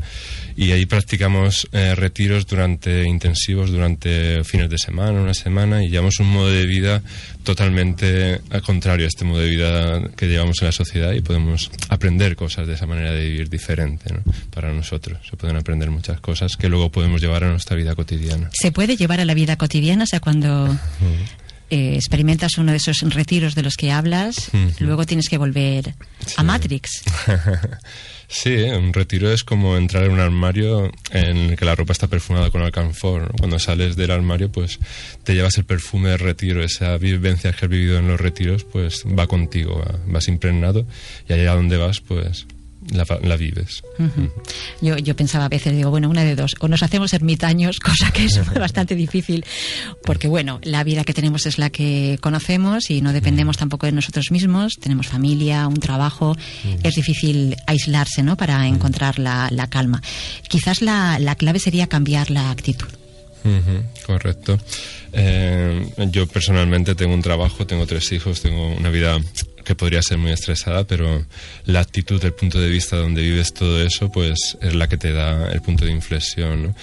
y 0.56 0.74
ahí 0.74 0.86
practicamos 0.86 1.68
eh, 1.72 1.96
retiros 1.96 2.46
durante 2.46 3.04
intensivos, 3.08 3.72
durante 3.72 4.44
fines 4.44 4.70
de 4.70 4.78
semana, 4.78 5.20
una 5.20 5.34
semana, 5.34 5.84
y 5.84 5.90
llevamos 5.90 6.20
un 6.20 6.30
modo 6.30 6.52
de 6.52 6.68
vida 6.68 7.02
totalmente 7.50 8.41
al 8.51 8.62
contrario 8.62 9.06
a 9.06 9.08
este 9.08 9.25
modo 9.25 9.39
de 9.39 9.50
vida 9.50 10.08
que 10.15 10.27
llevamos 10.27 10.58
en 10.62 10.68
la 10.68 10.72
sociedad 10.72 11.13
y 11.13 11.22
podemos 11.22 11.72
aprender 11.89 12.36
cosas 12.36 12.68
de 12.68 12.75
esa 12.75 12.86
manera 12.86 13.12
de 13.12 13.27
vivir 13.27 13.50
diferente 13.50 14.13
¿no? 14.13 14.22
para 14.51 14.72
nosotros. 14.72 15.18
Se 15.27 15.36
pueden 15.36 15.58
aprender 15.58 15.89
muchas 15.89 16.20
cosas 16.20 16.56
que 16.58 16.70
luego 16.70 16.91
podemos 16.91 17.22
llevar 17.22 17.44
a 17.44 17.50
nuestra 17.50 17.75
vida 17.75 17.96
cotidiana. 17.96 18.51
se 18.53 18.72
puede 18.72 18.98
llevar 18.98 19.20
a 19.20 19.25
la 19.25 19.34
vida 19.34 19.56
cotidiana, 19.56 20.03
o 20.03 20.06
sea, 20.06 20.20
cuando 20.20 20.68
eh, 21.72 21.96
experimentas 21.96 22.60
uno 22.60 22.70
de 22.70 22.77
esos 22.77 22.98
retiros 23.01 23.56
de 23.56 23.63
los 23.63 23.77
que 23.77 23.91
hablas, 23.91 24.51
luego 24.77 25.08
tienes 25.08 25.27
que 25.27 25.39
volver 25.39 25.96
a. 26.38 26.44
Matrix. 26.44 27.01
Sí, 28.31 28.51
¿eh? 28.53 28.77
un 28.77 28.93
retiro 28.93 29.31
es 29.31 29.43
como 29.43 29.75
entrar 29.75 30.03
en 30.03 30.12
un 30.12 30.19
armario 30.19 30.91
en 31.12 31.38
el 31.38 31.57
que 31.57 31.65
la 31.65 31.74
ropa 31.74 31.93
está 31.93 32.07
perfumada 32.07 32.51
con 32.51 32.62
alcanfor. 32.62 33.31
Cuando 33.39 33.57
sales 33.57 33.95
del 33.95 34.12
armario, 34.12 34.51
pues 34.51 34.77
te 35.24 35.33
llevas 35.33 35.57
el 35.57 35.65
perfume 35.65 36.09
del 36.12 36.19
retiro. 36.19 36.63
Esa 36.63 36.95
vivencia 37.00 37.51
que 37.53 37.65
has 37.65 37.71
vivido 37.71 37.98
en 37.98 38.07
los 38.07 38.21
retiros, 38.21 38.65
pues 38.65 39.03
va 39.07 39.25
contigo, 39.25 39.79
va- 39.79 40.00
vas 40.05 40.27
impregnado 40.27 40.86
y 41.27 41.33
allá 41.33 41.55
donde 41.55 41.77
vas, 41.77 42.01
pues 42.01 42.45
la, 42.91 43.05
la 43.21 43.36
vives. 43.36 43.83
Yo, 44.81 44.98
yo 44.98 45.15
pensaba 45.15 45.45
a 45.45 45.50
veces, 45.50 45.75
digo, 45.75 45.89
bueno, 45.89 46.09
una 46.09 46.24
de 46.24 46.36
dos, 46.36 46.55
o 46.59 46.67
nos 46.67 46.83
hacemos 46.83 47.13
ermitaños, 47.13 47.79
cosa 47.79 48.12
que 48.12 48.25
es 48.25 48.53
bastante 48.53 48.95
difícil, 48.95 49.45
porque 50.03 50.27
bueno, 50.27 50.59
la 50.63 50.83
vida 50.83 51.03
que 51.03 51.13
tenemos 51.13 51.45
es 51.45 51.57
la 51.57 51.69
que 51.69 52.17
conocemos 52.21 52.89
y 52.89 53.01
no 53.01 53.13
dependemos 53.13 53.57
tampoco 53.57 53.86
de 53.86 53.91
nosotros 53.91 54.31
mismos, 54.31 54.74
tenemos 54.79 55.07
familia, 55.07 55.67
un 55.67 55.79
trabajo, 55.79 56.36
es 56.83 56.95
difícil 56.95 57.55
aislarse, 57.67 58.24
¿no?, 58.24 58.38
para 58.38 58.67
encontrar 58.67 59.19
la, 59.19 59.50
la 59.51 59.67
calma. 59.67 60.01
Quizás 60.48 60.81
la, 60.81 61.19
la 61.19 61.36
clave 61.36 61.59
sería 61.59 61.88
cambiar 61.88 62.29
la 62.29 62.51
actitud. 62.51 62.99
Correcto. 64.05 64.58
Eh, 65.13 65.88
yo 66.12 66.27
personalmente 66.27 66.96
tengo 66.96 67.13
un 67.13 67.22
trabajo, 67.22 67.65
tengo 67.65 67.86
tres 67.86 68.12
hijos, 68.12 68.41
tengo 68.41 68.74
una 68.75 68.89
vida 68.89 69.19
que 69.63 69.75
podría 69.75 70.01
ser 70.01 70.17
muy 70.17 70.31
estresada, 70.31 70.86
pero 70.86 71.25
la 71.65 71.79
actitud, 71.79 72.24
el 72.24 72.34
punto 72.34 72.60
de 72.60 72.69
vista 72.69 72.96
donde 72.96 73.22
vives 73.22 73.53
todo 73.53 73.81
eso, 73.81 74.12
pues 74.12 74.58
es 74.62 74.74
la 74.74 74.88
que 74.88 74.98
te 74.98 75.13
da 75.13 75.51
el 75.51 75.62
punto 75.62 75.86
de 75.86 75.91
inflexión. 75.91 76.75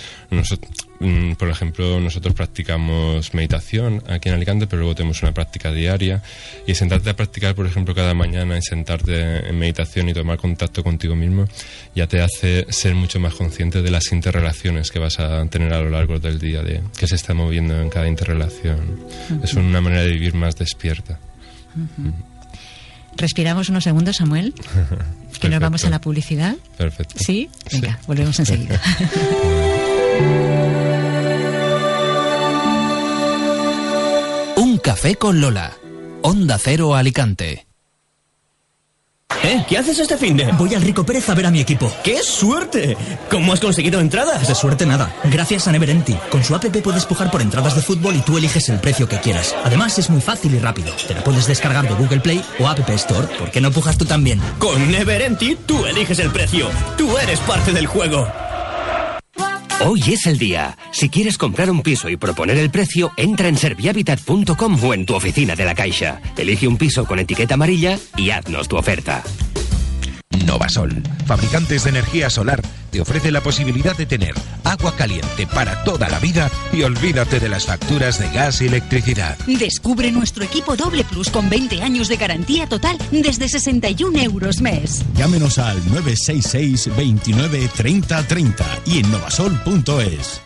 Por 1.36 1.48
ejemplo, 1.48 2.00
nosotros 2.00 2.34
practicamos 2.34 3.34
meditación 3.34 4.02
aquí 4.08 4.28
en 4.28 4.34
Alicante, 4.34 4.66
pero 4.66 4.80
luego 4.80 4.94
tenemos 4.94 5.22
una 5.22 5.32
práctica 5.32 5.72
diaria. 5.72 6.22
Y 6.66 6.74
sentarte 6.74 7.10
a 7.10 7.16
practicar, 7.16 7.54
por 7.54 7.66
ejemplo, 7.66 7.94
cada 7.94 8.14
mañana 8.14 8.56
y 8.56 8.62
sentarte 8.62 9.48
en 9.48 9.58
meditación 9.58 10.08
y 10.08 10.14
tomar 10.14 10.38
contacto 10.38 10.82
contigo 10.82 11.14
mismo, 11.14 11.46
ya 11.94 12.06
te 12.06 12.20
hace 12.20 12.66
ser 12.70 12.94
mucho 12.94 13.20
más 13.20 13.34
consciente 13.34 13.82
de 13.82 13.90
las 13.90 14.12
interrelaciones 14.12 14.90
que 14.90 14.98
vas 14.98 15.20
a 15.20 15.44
tener 15.46 15.72
a 15.72 15.80
lo 15.80 15.90
largo 15.90 16.18
del 16.18 16.38
día, 16.38 16.62
de 16.62 16.82
que 16.98 17.06
se 17.06 17.14
está 17.14 17.34
moviendo 17.34 17.80
en 17.80 17.90
cada 17.90 18.08
interrelación. 18.08 19.06
Es 19.42 19.54
una 19.54 19.80
manera 19.80 20.02
de 20.02 20.12
vivir 20.12 20.34
más 20.34 20.56
despierta. 20.56 21.18
Respiramos 23.16 23.68
unos 23.68 23.84
segundos, 23.84 24.16
Samuel, 24.16 24.54
que 25.40 25.48
nos 25.48 25.60
vamos 25.60 25.84
a 25.84 25.90
la 25.90 26.00
publicidad. 26.00 26.56
Perfecto. 26.76 27.14
¿Sí? 27.18 27.48
Venga, 27.72 27.98
volvemos 28.06 28.38
enseguida. 28.38 28.80
café 34.86 35.16
con 35.16 35.40
Lola. 35.40 35.76
Onda 36.22 36.60
Cero 36.62 36.94
Alicante. 36.94 37.66
¿Eh? 39.42 39.64
¿Qué 39.68 39.76
haces 39.76 39.98
este 39.98 40.16
fin 40.16 40.36
de? 40.36 40.44
Voy 40.52 40.76
al 40.76 40.82
Rico 40.82 41.04
Pérez 41.04 41.28
a 41.28 41.34
ver 41.34 41.46
a 41.46 41.50
mi 41.50 41.58
equipo. 41.58 41.92
¡Qué 42.04 42.22
suerte! 42.22 42.96
¿Cómo 43.28 43.52
has 43.52 43.58
conseguido 43.58 43.98
entradas? 43.98 44.46
De 44.46 44.54
suerte 44.54 44.86
nada. 44.86 45.12
Gracias 45.24 45.66
a 45.66 45.72
Neverenti. 45.72 46.16
Con 46.30 46.44
su 46.44 46.54
app 46.54 46.66
puedes 46.84 47.04
pujar 47.04 47.32
por 47.32 47.42
entradas 47.42 47.74
de 47.74 47.82
fútbol 47.82 48.14
y 48.14 48.20
tú 48.20 48.38
eliges 48.38 48.68
el 48.68 48.78
precio 48.78 49.08
que 49.08 49.18
quieras. 49.18 49.56
Además 49.64 49.98
es 49.98 50.08
muy 50.08 50.20
fácil 50.20 50.54
y 50.54 50.60
rápido. 50.60 50.92
Te 51.08 51.14
la 51.14 51.24
puedes 51.24 51.48
descargar 51.48 51.88
de 51.88 51.94
Google 51.94 52.20
Play 52.20 52.40
o 52.60 52.68
App 52.68 52.88
Store. 52.90 53.26
¿Por 53.38 53.50
qué 53.50 53.60
no 53.60 53.72
pujas 53.72 53.98
tú 53.98 54.04
también? 54.04 54.40
Con 54.60 54.92
Neverenti 54.92 55.56
tú 55.66 55.84
eliges 55.84 56.20
el 56.20 56.30
precio. 56.30 56.68
Tú 56.96 57.18
eres 57.18 57.40
parte 57.40 57.72
del 57.72 57.88
juego. 57.88 58.28
Hoy 59.84 60.00
es 60.10 60.26
el 60.26 60.38
día. 60.38 60.76
Si 60.90 61.10
quieres 61.10 61.36
comprar 61.36 61.70
un 61.70 61.82
piso 61.82 62.08
y 62.08 62.16
proponer 62.16 62.56
el 62.56 62.70
precio, 62.70 63.12
entra 63.18 63.48
en 63.48 63.58
servihabitat.com 63.58 64.82
o 64.82 64.94
en 64.94 65.04
tu 65.04 65.14
oficina 65.14 65.54
de 65.54 65.66
la 65.66 65.74
Caixa. 65.74 66.22
Elige 66.34 66.66
un 66.66 66.78
piso 66.78 67.04
con 67.04 67.18
etiqueta 67.18 67.54
amarilla 67.54 67.98
y 68.16 68.30
haznos 68.30 68.68
tu 68.68 68.76
oferta. 68.76 69.22
Novasol, 70.46 71.02
fabricantes 71.26 71.84
de 71.84 71.90
energía 71.90 72.30
solar, 72.30 72.62
te 72.96 73.02
ofrece 73.02 73.30
la 73.30 73.42
posibilidad 73.42 73.94
de 73.94 74.06
tener 74.06 74.34
agua 74.64 74.96
caliente 74.96 75.46
para 75.46 75.84
toda 75.84 76.08
la 76.08 76.18
vida 76.18 76.50
y 76.72 76.82
olvídate 76.82 77.40
de 77.40 77.50
las 77.50 77.66
facturas 77.66 78.18
de 78.18 78.30
gas 78.30 78.62
y 78.62 78.68
electricidad. 78.68 79.36
Descubre 79.46 80.10
nuestro 80.10 80.44
equipo 80.44 80.76
doble 80.76 81.04
plus 81.04 81.28
con 81.28 81.50
20 81.50 81.82
años 81.82 82.08
de 82.08 82.16
garantía 82.16 82.66
total 82.66 82.96
desde 83.10 83.50
61 83.50 84.18
euros 84.20 84.62
mes. 84.62 85.04
Llámenos 85.14 85.58
al 85.58 85.76
966 85.90 86.96
29 86.96 87.68
30 87.76 88.26
30 88.26 88.64
y 88.86 89.00
en 89.00 89.10
novasol.es. 89.10 90.40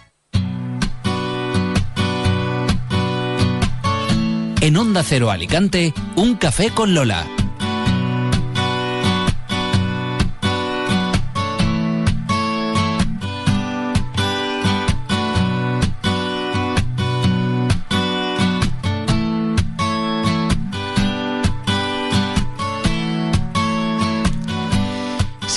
En 4.61 4.77
Onda 4.77 5.05
Cero 5.05 5.31
Alicante, 5.31 5.95
un 6.17 6.35
café 6.35 6.71
con 6.71 6.95
Lola. 6.95 7.29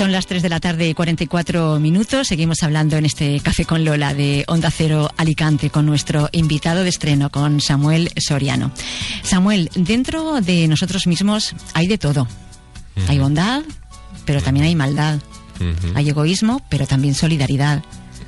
Son 0.04 0.12
las 0.12 0.28
3 0.28 0.44
de 0.44 0.50
la 0.50 0.60
tarde 0.60 0.90
y 0.90 0.94
44 0.94 1.80
minutos. 1.80 2.28
Seguimos 2.28 2.62
hablando 2.62 2.98
en 2.98 3.06
este 3.06 3.40
Café 3.40 3.64
con 3.64 3.86
Lola 3.86 4.14
de 4.14 4.44
Onda 4.50 4.70
Cero 4.70 5.10
Alicante 5.16 5.70
con 5.70 5.86
nuestro 5.86 6.28
invitado 6.34 6.84
de 6.84 6.90
estreno, 6.90 7.30
con 7.30 7.62
Samuel 7.62 8.12
Soriano. 8.18 8.74
Samuel, 9.24 9.70
dentro 9.76 10.42
de 10.42 10.68
nosotros 10.68 11.08
mismos 11.08 11.56
hay 11.74 11.88
de 11.88 11.98
todo. 11.98 12.28
Hay 13.08 13.18
bondad, 13.18 13.64
pero 14.26 14.42
también 14.42 14.66
hay 14.66 14.76
maldad. 14.76 15.20
Ujú. 15.56 15.94
Hay 15.96 16.10
egoísmo, 16.10 16.62
pero 16.68 16.86
también 16.86 17.16
solidaridad. 17.16 17.82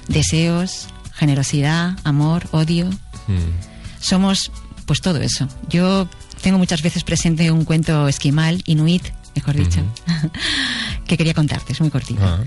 Deseos, 0.08 0.88
generosidad, 1.12 2.00
amor, 2.06 2.48
odio. 2.52 2.90
Mm. 3.28 4.00
Somos, 4.00 4.50
pues 4.86 5.02
todo 5.02 5.20
eso. 5.20 5.50
Yo 5.68 6.08
tengo 6.42 6.58
muchas 6.58 6.82
veces 6.82 7.04
presente 7.04 7.52
un 7.52 7.66
cuento 7.66 8.08
esquimal, 8.08 8.64
inuit, 8.66 9.04
mejor 9.36 9.58
dicho, 9.58 9.82
que 11.08 11.18
quería 11.18 11.34
contarte, 11.34 11.74
es 11.74 11.82
muy 11.82 11.90
cortito. 11.90 12.24
Ah, 12.24 12.44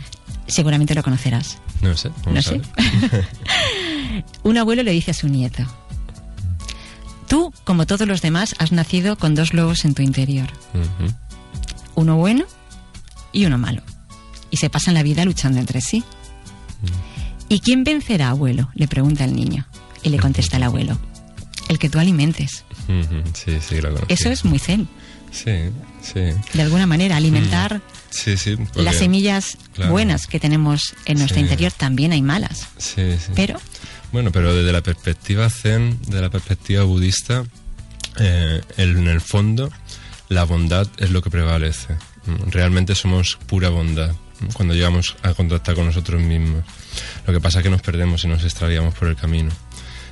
Seguramente 0.46 0.94
lo 0.94 1.02
conocerás. 1.02 1.58
no 1.82 1.96
sé, 1.96 2.10
No 2.30 2.40
sé. 2.42 2.60
Un 4.42 4.56
abuelo 4.58 4.82
le 4.82 4.92
dice 4.92 5.10
a 5.10 5.14
su 5.14 5.28
nieto, 5.28 5.62
tú, 7.28 7.52
como 7.64 7.86
todos 7.86 8.08
los 8.08 8.22
demás, 8.22 8.54
has 8.58 8.72
nacido 8.72 9.16
con 9.16 9.34
dos 9.34 9.52
lobos 9.52 9.84
en 9.84 9.94
tu 9.94 10.02
interior, 10.02 10.48
uno 11.94 12.16
bueno 12.16 12.44
y 13.32 13.44
uno 13.44 13.58
malo, 13.58 13.82
y 14.50 14.56
se 14.56 14.70
pasan 14.70 14.94
la 14.94 15.02
vida 15.02 15.24
luchando 15.24 15.60
entre 15.60 15.80
sí. 15.80 16.02
¿Y 17.50 17.60
quién 17.60 17.84
vencerá, 17.84 18.30
abuelo? 18.30 18.70
le 18.74 18.88
pregunta 18.88 19.24
el 19.24 19.34
niño, 19.36 19.66
y 20.02 20.08
le 20.08 20.18
contesta 20.18 20.56
el 20.56 20.62
abuelo, 20.64 20.98
el 21.68 21.78
que 21.78 21.88
tú 21.90 21.98
alimentes. 21.98 22.64
Sí, 23.34 23.58
sí, 23.60 23.80
lo. 23.80 23.94
Eso 24.08 24.30
es 24.30 24.44
muy 24.46 24.58
zen, 24.58 24.88
Sí, 25.30 25.70
sí. 26.02 26.20
de 26.54 26.62
alguna 26.62 26.86
manera, 26.86 27.16
alimentar 27.16 27.80
Sí, 28.10 28.36
sí. 28.36 28.56
porque- 28.56 28.82
las 28.82 28.96
semillas 28.96 29.58
claro. 29.74 29.92
buenas 29.92 30.26
que 30.26 30.40
tenemos 30.40 30.94
en 31.04 31.18
nuestro 31.18 31.36
Sí. 31.36 31.42
interior, 31.42 31.72
también 31.72 32.12
hay 32.12 32.22
malas, 32.22 32.66
Sí, 32.78 33.16
sí. 33.18 33.32
pero 33.34 33.60
Bueno, 34.10 34.32
pero 34.32 34.54
desde 34.54 34.72
la 34.72 34.80
perspectiva 34.82 35.50
zen, 35.50 35.98
de 36.06 36.22
la 36.22 36.30
perspectiva 36.30 36.82
budista, 36.84 37.44
eh, 38.18 38.62
en 38.78 39.06
el 39.06 39.20
fondo 39.20 39.70
la 40.30 40.44
bondad 40.44 40.88
es 40.98 41.10
lo 41.10 41.20
que 41.22 41.28
prevalece. 41.30 41.94
Mm, 42.26 42.50
Realmente 42.50 42.94
somos 42.94 43.38
pura 43.46 43.68
bondad 43.68 44.12
mm, 44.40 44.46
cuando 44.54 44.72
llegamos 44.74 45.14
a 45.22 45.34
contactar 45.34 45.74
con 45.74 45.84
nosotros 45.86 46.22
mismos. 46.22 46.64
Lo 47.26 47.32
que 47.34 47.40
pasa 47.40 47.58
es 47.58 47.64
que 47.64 47.70
nos 47.70 47.82
perdemos 47.82 48.24
y 48.24 48.28
nos 48.28 48.44
extraviamos 48.44 48.94
por 48.94 49.08
el 49.08 49.16
camino. 49.16 49.50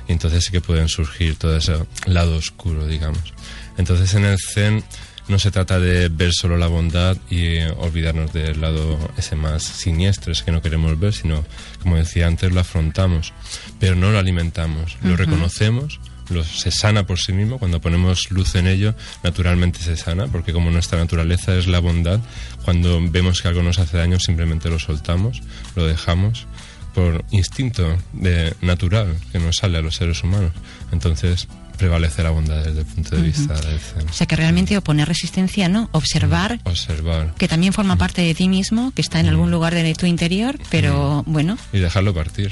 Y 0.07 0.11
entonces 0.13 0.45
sí 0.45 0.51
que 0.51 0.61
pueden 0.61 0.87
surgir 0.89 1.35
todo 1.35 1.57
ese 1.57 1.75
lado 2.05 2.35
oscuro, 2.37 2.85
digamos. 2.87 3.33
Entonces 3.77 4.13
en 4.15 4.25
el 4.25 4.37
zen 4.39 4.83
no 5.27 5.39
se 5.39 5.51
trata 5.51 5.79
de 5.79 6.09
ver 6.09 6.31
solo 6.33 6.57
la 6.57 6.67
bondad 6.67 7.17
y 7.29 7.59
olvidarnos 7.77 8.31
del 8.31 8.61
lado 8.61 8.97
ese 9.17 9.35
más 9.35 9.63
siniestro, 9.63 10.31
ese 10.31 10.45
que 10.45 10.51
no 10.51 10.61
queremos 10.61 10.97
ver, 10.99 11.13
sino, 11.13 11.45
como 11.81 11.97
decía 11.97 12.27
antes, 12.27 12.51
lo 12.51 12.61
afrontamos, 12.61 13.33
pero 13.79 13.95
no 13.95 14.11
lo 14.11 14.19
alimentamos, 14.19 14.97
lo 15.03 15.17
reconocemos, 15.17 15.99
lo, 16.29 16.43
se 16.43 16.71
sana 16.71 17.05
por 17.05 17.19
sí 17.19 17.33
mismo, 17.33 17.59
cuando 17.59 17.81
ponemos 17.81 18.31
luz 18.31 18.55
en 18.55 18.67
ello, 18.67 18.95
naturalmente 19.23 19.79
se 19.79 19.97
sana, 19.97 20.27
porque 20.27 20.53
como 20.53 20.71
nuestra 20.71 20.97
naturaleza 20.97 21.55
es 21.55 21.67
la 21.67 21.79
bondad, 21.79 22.21
cuando 22.63 22.99
vemos 23.01 23.41
que 23.41 23.49
algo 23.49 23.63
nos 23.63 23.79
hace 23.79 23.97
daño, 23.97 24.19
simplemente 24.19 24.69
lo 24.69 24.79
soltamos, 24.79 25.41
lo 25.75 25.85
dejamos 25.85 26.47
por 26.93 27.23
instinto 27.31 27.97
de 28.13 28.55
natural 28.61 29.15
que 29.31 29.39
nos 29.39 29.57
sale 29.57 29.77
a 29.77 29.81
los 29.81 29.95
seres 29.95 30.23
humanos. 30.23 30.51
Entonces 30.91 31.47
prevalece 31.77 32.23
la 32.23 32.31
bondad 32.31 32.63
desde 32.63 32.79
el 32.81 32.85
punto 32.85 33.15
de 33.15 33.21
vista 33.21 33.53
del 33.53 33.79
zen. 33.79 34.09
o 34.09 34.13
sea 34.13 34.27
que 34.27 34.35
realmente 34.35 34.77
oponer 34.77 35.07
resistencia, 35.07 35.69
¿no? 35.69 35.89
Observar 35.93 36.59
Observar 36.63 37.33
que 37.37 37.47
también 37.47 37.73
forma 37.73 37.95
parte 37.97 38.21
de 38.21 38.33
ti 38.35 38.49
mismo, 38.49 38.91
que 38.95 39.01
está 39.01 39.19
en 39.19 39.27
algún 39.27 39.51
lugar 39.51 39.73
de 39.73 39.93
tu 39.95 40.05
interior, 40.05 40.57
pero 40.69 41.23
bueno, 41.27 41.57
y 41.71 41.79
dejarlo 41.79 42.13
partir. 42.13 42.51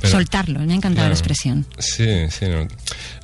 Pero- 0.00 0.12
soltarlo. 0.12 0.60
Me 0.60 0.74
ha 0.74 0.76
encantado 0.76 0.94
Claro. 1.06 1.08
la 1.08 1.14
expresión. 1.14 1.66
Sí, 1.78 2.06
sí. 2.28 2.44
no. 2.46 2.68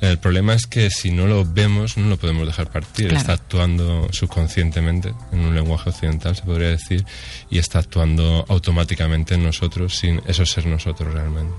El 0.01 0.17
problema 0.17 0.55
es 0.55 0.65
que 0.65 0.89
si 0.89 1.11
no 1.11 1.27
lo 1.27 1.45
vemos, 1.45 1.97
no 1.97 2.07
lo 2.07 2.17
podemos 2.17 2.47
dejar 2.47 2.71
partir. 2.71 3.09
Claro. 3.09 3.19
Está 3.21 3.33
actuando 3.33 4.07
subconscientemente, 4.11 5.13
en 5.31 5.39
un 5.41 5.53
lenguaje 5.53 5.91
occidental 5.91 6.35
se 6.35 6.41
podría 6.41 6.69
decir, 6.69 7.05
y 7.51 7.59
está 7.59 7.77
actuando 7.79 8.43
automáticamente 8.49 9.35
en 9.35 9.43
nosotros 9.43 9.95
sin 9.97 10.19
eso 10.27 10.45
ser 10.47 10.65
nosotros 10.65 11.13
realmente. 11.13 11.53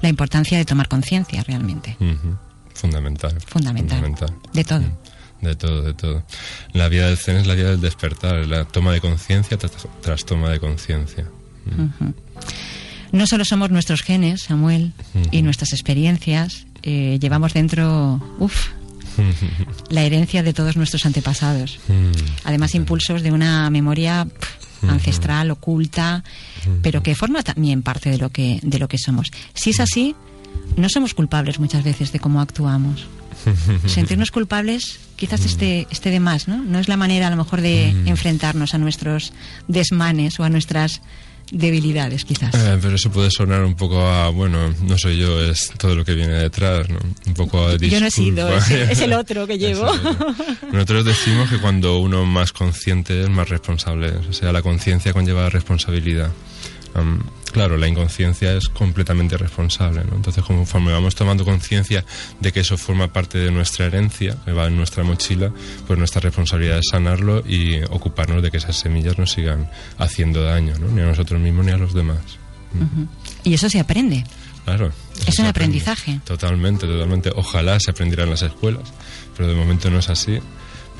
La 0.00 0.08
importancia 0.08 0.56
de 0.58 0.64
tomar 0.64 0.86
conciencia 0.86 1.42
realmente. 1.42 1.96
Fundamental. 2.80 3.36
Fundamental. 3.46 4.34
De 4.52 4.64
todo. 4.64 4.84
De 5.40 5.54
todo, 5.54 5.82
de 5.82 5.94
todo. 5.94 6.22
La 6.72 6.88
vida 6.88 7.06
del 7.08 7.16
zen 7.16 7.36
es 7.36 7.46
la 7.46 7.54
vida 7.54 7.70
del 7.70 7.80
despertar, 7.80 8.38
es 8.38 8.48
la 8.48 8.64
toma 8.64 8.92
de 8.92 9.00
conciencia 9.00 9.58
tras, 9.58 9.72
tras 10.00 10.24
toma 10.24 10.50
de 10.50 10.60
conciencia. 10.60 11.26
Ujú. 11.66 12.14
No 13.12 13.26
solo 13.26 13.44
somos 13.44 13.70
nuestros 13.70 14.02
genes, 14.02 14.42
Samuel, 14.42 14.92
y 15.30 15.42
nuestras 15.42 15.72
experiencias, 15.72 16.66
eh, 16.82 17.18
llevamos 17.20 17.52
dentro, 17.52 18.22
uff, 18.38 18.68
la 19.90 20.02
herencia 20.02 20.42
de 20.42 20.52
todos 20.54 20.76
nuestros 20.76 21.04
antepasados. 21.04 21.80
Además, 22.44 22.74
impulsos 22.74 23.22
de 23.22 23.32
una 23.32 23.68
memoria 23.70 24.26
ancestral, 24.88 25.50
oculta, 25.50 26.24
pero 26.82 27.02
que 27.02 27.14
forma 27.14 27.42
también 27.42 27.82
parte 27.82 28.10
de 28.10 28.18
lo 28.18 28.30
que, 28.30 28.60
de 28.62 28.78
lo 28.78 28.88
que 28.88 28.98
somos. 28.98 29.28
Si 29.54 29.70
es 29.70 29.80
así, 29.80 30.14
no 30.76 30.88
somos 30.88 31.14
culpables 31.14 31.58
muchas 31.58 31.84
veces 31.84 32.12
de 32.12 32.20
cómo 32.20 32.40
actuamos. 32.40 33.06
Sentirnos 33.86 34.30
culpables 34.30 35.00
quizás 35.16 35.44
esté, 35.44 35.86
esté 35.90 36.10
de 36.10 36.20
más, 36.20 36.48
¿no? 36.48 36.58
No 36.58 36.78
es 36.78 36.88
la 36.88 36.96
manera 36.96 37.28
a 37.28 37.30
lo 37.30 37.36
mejor 37.36 37.60
de 37.60 37.90
enfrentarnos 38.06 38.74
a 38.74 38.78
nuestros 38.78 39.32
desmanes 39.68 40.40
o 40.40 40.44
a 40.44 40.48
nuestras 40.48 41.02
debilidades, 41.50 42.24
quizás. 42.24 42.54
Eh, 42.54 42.78
pero 42.80 42.94
eso 42.94 43.10
puede 43.10 43.30
sonar 43.30 43.64
un 43.64 43.74
poco 43.74 44.00
a, 44.00 44.28
bueno, 44.30 44.72
no 44.82 44.98
soy 44.98 45.18
yo, 45.18 45.42
es 45.42 45.72
todo 45.76 45.94
lo 45.94 46.04
que 46.04 46.14
viene 46.14 46.34
detrás, 46.34 46.88
¿no? 46.88 46.98
Un 47.26 47.34
poco 47.34 47.66
a 47.66 47.76
Yo 47.76 48.00
no 48.00 48.06
he 48.06 48.10
sido, 48.10 48.50
disculpa. 48.50 48.82
es 48.84 48.90
es 48.98 49.00
el 49.00 49.12
otro 49.12 49.46
que 49.46 49.58
llevo. 49.58 49.86
Nosotros 50.72 51.04
decimos 51.04 51.50
que 51.50 51.58
cuando 51.58 51.98
uno 51.98 52.24
más 52.24 52.52
consciente 52.52 53.22
es 53.22 53.28
más 53.28 53.48
responsable, 53.48 54.10
o 54.28 54.32
sea, 54.32 54.52
la 54.52 54.62
conciencia 54.62 55.12
conlleva 55.12 55.50
responsabilidad. 55.50 56.30
Am, 56.94 57.22
claro, 57.52 57.76
la 57.76 57.88
inconsciencia 57.88 58.52
es 58.52 58.68
completamente 58.68 59.36
responsable, 59.36 60.04
¿no? 60.04 60.16
Entonces, 60.16 60.42
conforme 60.44 60.92
vamos 60.92 61.14
tomando 61.14 61.44
conciencia 61.44 62.04
de 62.40 62.52
que 62.52 62.60
eso 62.60 62.76
forma 62.76 63.12
parte 63.12 63.38
de 63.38 63.50
nuestra 63.50 63.86
herencia, 63.86 64.36
que 64.44 64.52
va 64.52 64.66
en 64.66 64.76
nuestra 64.76 65.04
mochila, 65.04 65.52
pues 65.86 65.98
nuestra 65.98 66.20
responsabilidad 66.20 66.78
es 66.78 66.88
sanarlo 66.90 67.44
y 67.46 67.82
ocuparnos 67.90 68.42
de 68.42 68.50
que 68.50 68.56
esas 68.56 68.76
semillas 68.76 69.18
no 69.18 69.26
sigan 69.26 69.70
haciendo 69.98 70.42
daño, 70.42 70.74
¿no? 70.78 70.88
Ni 70.88 71.00
a 71.00 71.06
nosotros 71.06 71.40
mismos 71.40 71.64
ni 71.66 71.72
a 71.72 71.76
los 71.76 71.94
demás. 71.94 72.20
Ujú. 72.74 73.08
Y 73.44 73.54
eso 73.54 73.68
se 73.68 73.80
aprende. 73.80 74.24
Claro. 74.64 74.92
Es 75.26 75.38
un 75.38 75.46
aprendizaje. 75.46 76.20
Totalmente, 76.24 76.86
totalmente. 76.86 77.30
Ojalá 77.34 77.80
se 77.80 77.90
aprendiera 77.90 78.24
en 78.24 78.30
las 78.30 78.42
escuelas, 78.42 78.92
pero 79.36 79.48
de 79.48 79.54
momento 79.54 79.90
no 79.90 79.98
es 79.98 80.08
así. 80.08 80.38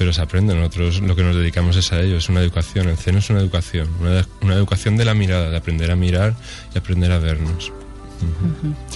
Pero 0.00 0.14
se 0.14 0.22
aprende, 0.22 0.54
nosotros 0.54 1.02
lo 1.02 1.14
que 1.14 1.22
nos 1.22 1.36
dedicamos 1.36 1.76
es 1.76 1.92
a 1.92 2.00
ello, 2.00 2.16
es 2.16 2.30
una 2.30 2.40
educación. 2.40 2.88
El 2.88 2.96
CEN 2.96 3.18
es 3.18 3.28
una 3.28 3.40
educación, 3.40 3.86
una, 4.00 4.26
una 4.40 4.54
educación 4.54 4.96
de 4.96 5.04
la 5.04 5.12
mirada, 5.12 5.50
de 5.50 5.58
aprender 5.58 5.90
a 5.90 5.94
mirar 5.96 6.34
y 6.74 6.78
aprender 6.78 7.12
a 7.12 7.18
vernos. 7.18 7.70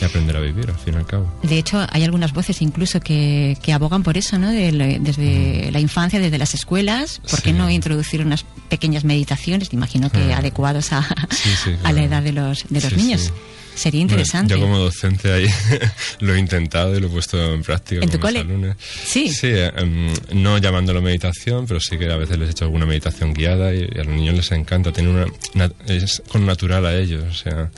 Y 0.01 0.05
aprender 0.07 0.35
a 0.35 0.41
vivir, 0.41 0.71
al 0.71 0.79
fin 0.79 0.95
y 0.95 0.97
al 0.97 1.05
cabo. 1.07 1.31
De 1.43 1.59
hecho, 1.59 1.87
hay 1.91 2.05
algunas 2.05 2.33
voces 2.33 2.63
incluso 2.63 3.01
que, 3.01 3.59
que 3.63 3.75
abogan 3.75 4.03
por 4.03 4.17
eso, 4.17 4.39
¿no? 4.39 4.51
De 4.51 4.73
la- 4.73 4.99
desde 4.99 5.71
la 5.73 5.81
infancia, 5.81 6.19
desde 6.21 6.39
las 6.39 6.55
escuelas. 6.55 7.21
¿Por 7.31 7.43
qué 7.43 7.51
Sí. 7.51 7.57
no 7.59 7.71
introducir 7.71 8.23
unas 8.23 8.47
pequeñas 8.71 9.05
meditaciones? 9.05 9.75
Imagino 9.75 10.11
que 10.11 10.33
Ah. 10.33 10.39
adecuados 10.39 10.91
a, 10.95 11.03
Sí, 11.31 11.51
sí, 11.65 11.71
a 11.85 11.93
la 11.93 12.03
edad 12.03 12.23
de 12.23 12.33
los, 12.33 12.65
de 12.71 12.81
los 12.81 12.91
Sí, 12.91 12.97
niños. 12.97 13.31
Sería 13.75 14.01
interesante. 14.01 14.55
Yo 14.55 14.61
como 14.61 14.79
docente 14.79 15.33
ahí 15.33 15.47
lo 16.21 16.35
he 16.35 16.39
intentado 16.39 16.97
y 16.97 17.01
lo 17.01 17.09
he 17.09 17.11
puesto 17.11 17.53
en 17.55 17.63
práctica 17.63 18.03
¿En 18.03 18.09
con 18.09 18.11
tu 18.11 18.17
mis 18.19 18.23
cole? 18.23 18.39
alumnos. 18.41 18.77
Sí. 19.05 19.29
Sí, 19.29 19.49
em, 19.53 20.13
no 20.33 20.59
llamándolo 20.59 21.03
meditación, 21.03 21.67
pero 21.67 21.81
sí 21.81 21.99
que 21.99 22.11
a 22.11 22.17
veces 22.17 22.39
les 22.39 22.49
he 22.49 22.51
hecho 22.53 22.65
alguna 22.67 22.87
meditación 22.87 23.35
guiada 23.35 23.75
y, 23.75 23.81
y 23.81 23.99
a 23.99 24.05
los 24.05 24.15
niños 24.15 24.35
les 24.37 24.53
encanta. 24.53 24.93
Tiene 24.93 25.11
una, 25.11 25.27
na- 25.55 25.73
es 25.87 26.23
con 26.29 26.47
natural 26.47 26.87
a 26.87 26.97
ellos. 26.97 27.25
O 27.29 27.35
sea, 27.35 27.71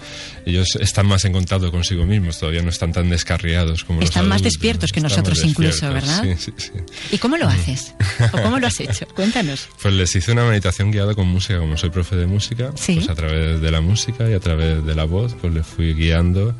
ellos 0.45 0.69
están 0.81 1.07
más 1.07 1.25
en 1.25 1.33
contacto 1.33 1.71
consigo 1.71 2.05
mismos, 2.05 2.39
todavía 2.39 2.63
no 2.63 2.69
están 2.71 2.93
tan 2.93 3.09
descarriados 3.09 3.85
como 3.85 4.01
los 4.01 4.11
Están 4.11 4.29
más 4.29 4.37
adultos. 4.37 4.53
despiertos 4.53 4.93
que 4.93 5.01
más 5.01 5.11
nosotros 5.13 5.43
incluso, 5.45 5.93
¿verdad? 5.93 6.23
Sí, 6.23 6.35
sí, 6.39 6.53
sí. 6.57 6.71
¿Y 7.13 7.19
cómo 7.19 7.37
lo 7.37 7.49
haces? 7.49 7.95
¿O 8.33 8.43
cómo 8.43 8.59
lo 8.59 8.67
has 8.67 8.79
hecho? 8.81 9.07
Cuéntanos. 9.15 9.69
Pues 9.83 9.95
les 9.95 10.15
hice 10.15 10.33
una 10.33 10.45
meditación 10.45 10.91
guiada 10.93 11.15
con 11.15 11.27
música, 11.27 11.59
como 11.59 11.77
soy 11.77 11.91
profe 11.91 12.17
de 12.17 12.27
música, 12.27 12.71
pues 12.73 13.09
a 13.09 13.15
través 13.15 13.61
de 13.61 13.71
la 13.71 13.81
música 13.81 14.29
y 14.29 14.35
a 14.35 14.41
través 14.41 14.85
de 14.85 14.95
la 14.95 15.05
voz, 15.05 15.35
pues 15.41 15.53
les 15.55 15.67
fui 15.67 15.86
guiando 15.95 16.55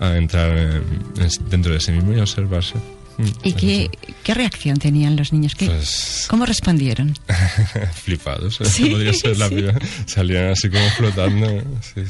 a 0.00 0.16
entrar 0.16 0.56
en- 0.56 0.82
en- 1.18 1.50
dentro 1.50 1.72
de 1.72 1.80
sí 1.80 1.92
mismo 1.92 2.12
y 2.12 2.20
observarse. 2.20 2.74
Mm, 3.18 3.24
¿Y 3.44 3.52
qué, 3.52 3.90
qué 4.24 4.32
reacción 4.34 4.78
tenían 4.78 5.16
los 5.16 5.32
niños? 5.34 5.54
¿Qué, 5.54 5.66
Pues- 5.66 6.24
¿Cómo 6.28 6.46
respondieron? 6.46 7.14
Flipados, 8.04 8.60
¿eh? 8.62 8.64
Sí, 8.64 8.86
podría 8.90 9.12
ser 9.12 9.36
la 9.38 9.48
sí. 9.50 9.64
Salían 10.06 10.46
así 10.48 10.70
como 10.70 10.88
flotando. 10.96 11.46
Sí. 11.94 12.00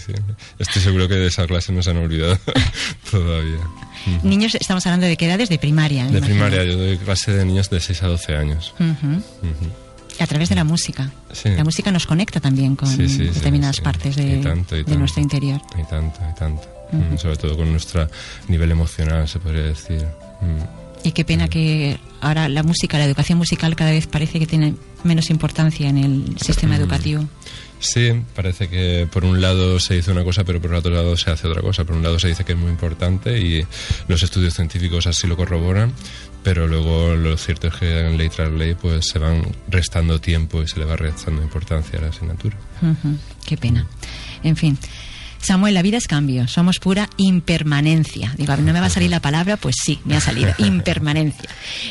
Estoy 0.61 0.80
seguro 0.82 1.08
que 1.08 1.14
de 1.16 1.26
esa 1.26 1.46
clase 1.46 1.72
no 1.72 1.82
se 1.82 1.90
han 1.90 1.96
olvidado 1.98 2.38
todavía. 3.11 3.58
Niños, 4.22 4.54
estamos 4.54 4.87
hablando 4.87 5.06
de 5.06 5.16
qué 5.16 5.26
edades 5.26 5.48
de 5.48 5.58
primaria. 5.58 6.04
De 6.04 6.11
imagino. 6.18 6.26
primaria, 6.26 6.64
yo 6.64 6.76
doy 6.76 6.96
clase 6.98 7.32
de 7.32 7.44
niños 7.44 7.68
de 7.68 7.80
6 7.80 8.02
a 8.02 8.06
12 8.06 8.37
años. 8.37 8.72
Ujú. 8.78 9.06
Ujú. 9.06 9.72
A 10.20 10.27
través 10.27 10.48
de 10.48 10.55
la 10.55 10.64
música. 10.64 11.11
Sí. 11.33 11.48
La 11.51 11.64
música 11.64 11.90
nos 11.90 12.07
conecta 12.07 12.38
también 12.40 12.77
con 12.77 12.88
Sí, 12.88 13.09
sí, 13.09 13.25
determinadas 13.25 13.81
partes 13.81 14.16
de, 14.16 14.38
Y 14.38 14.40
tanto, 14.42 14.75
y 14.77 14.79
de 14.79 14.85
tanto. 14.85 14.98
nuestro 14.98 15.22
interior. 15.22 15.61
Y 15.79 15.85
tanto, 15.88 16.20
y 16.31 16.35
tanto. 16.38 16.62
Ujú. 16.92 17.14
Mm, 17.14 17.18
Sobre 17.18 17.37
todo 17.37 17.57
con 17.57 17.70
nuestro 17.70 18.09
nivel 18.48 18.70
emocional, 18.70 19.27
se 19.29 19.38
podría 19.40 19.62
decir. 19.62 20.05
Mm. 20.40 21.07
Y 21.09 21.12
qué 21.12 21.25
pena 21.25 21.48
que 21.48 21.98
ahora 22.20 22.48
la 22.48 22.62
música, 22.62 22.98
la 22.98 23.05
educación 23.07 23.38
musical 23.38 23.75
cada 23.75 23.90
vez 23.90 24.07
parece 24.07 24.38
que 24.38 24.46
tiene 24.46 24.75
menos 25.03 25.31
importancia 25.31 25.88
en 25.88 25.98
el 25.98 26.37
sistema 26.38 26.75
Mm. 26.77 26.81
educativo. 26.81 27.25
Sí, 27.81 28.12
parece 28.37 28.68
que 28.68 29.09
por 29.12 29.25
un 29.25 29.40
lado 29.40 29.81
se 29.81 29.94
dice 29.94 30.12
una 30.12 30.22
cosa, 30.22 30.44
pero 30.44 30.61
por 30.61 30.72
otro 30.72 30.92
lado 30.94 31.16
se 31.16 31.31
hace 31.33 31.48
otra 31.48 31.61
cosa. 31.62 31.85
Por 31.85 31.96
un 31.96 32.05
lado 32.05 32.16
se 32.20 32.29
dice 32.29 32.44
que 32.44 32.53
es 32.53 32.59
muy 32.59 32.70
importante 32.70 33.40
y 33.40 33.66
los 34.07 34.22
estudios 34.22 34.55
científicos 34.55 35.09
así 35.09 35.27
lo 35.27 35.37
corroboran, 35.37 35.92
pero 36.42 36.66
luego 36.66 37.14
lo 37.14 37.37
cierto 37.37 37.68
es 37.68 37.74
que 37.74 38.00
en 38.09 38.18
ley 38.18 38.28
tras 38.28 38.50
ley 38.52 38.74
pues 38.74 39.07
se 39.07 39.18
van 39.18 39.42
restando 39.68 40.20
tiempo 40.20 40.62
y 40.62 40.68
se 40.68 40.78
le 40.78 40.85
va 40.85 40.96
restando 40.96 41.42
importancia 41.42 41.98
a 41.98 42.02
la 42.02 42.09
asignatura. 42.09 42.57
Qué 43.46 43.57
pena. 43.57 43.87
En 44.42 44.57
fin. 44.57 44.78
Samuel, 45.40 45.74
la 45.74 45.83
vida 45.83 45.96
es 45.96 46.07
cambio, 46.07 46.46
somos 46.46 46.78
pura 46.78 47.09
impermanencia. 47.16 48.33
Digo, 48.38 48.57
no 48.59 48.72
me 48.72 48.78
va 48.78 48.87
a 48.87 48.90
salir 48.90 49.11
la 49.11 49.18
palabra, 49.20 49.57
pues 49.57 49.74
sí, 49.85 49.98
me 50.05 50.16
ha 50.16 50.20
salido, 50.20 50.55
impermanencia. 50.59 51.48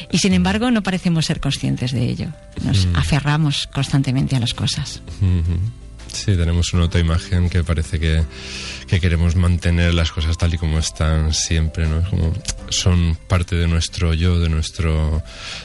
Y 0.10 0.20
sin 0.20 0.34
embargo, 0.34 0.72
no 0.72 0.82
parecemos 0.84 1.26
ser 1.26 1.42
conscientes 1.42 1.92
de 1.92 2.04
ello. 2.10 2.28
Nos 2.64 2.86
Mm. 2.86 2.96
aferramos 2.96 3.68
constantemente 3.74 4.38
a 4.38 4.40
las 4.40 4.54
cosas. 4.54 5.02
Sí, 6.14 6.36
tenemos 6.38 6.74
una 6.74 6.84
autoimagen 6.84 7.50
que 7.50 7.64
parece 7.64 8.00
que, 8.00 8.24
que 8.92 9.00
queremos 9.00 9.38
mantener 9.38 9.94
las 9.94 10.12
cosas 10.12 10.38
tal 10.38 10.54
y 10.54 10.58
como 10.58 10.78
están 10.78 11.34
siempre, 11.34 11.88
¿no? 11.88 12.00
Es 12.00 12.10
como 12.10 12.34
son 12.68 13.18
parte 13.30 13.56
de 13.56 13.66
nuestro 13.66 14.14
yo, 14.14 14.38
de 14.38 14.50
nuestro 14.50 15.24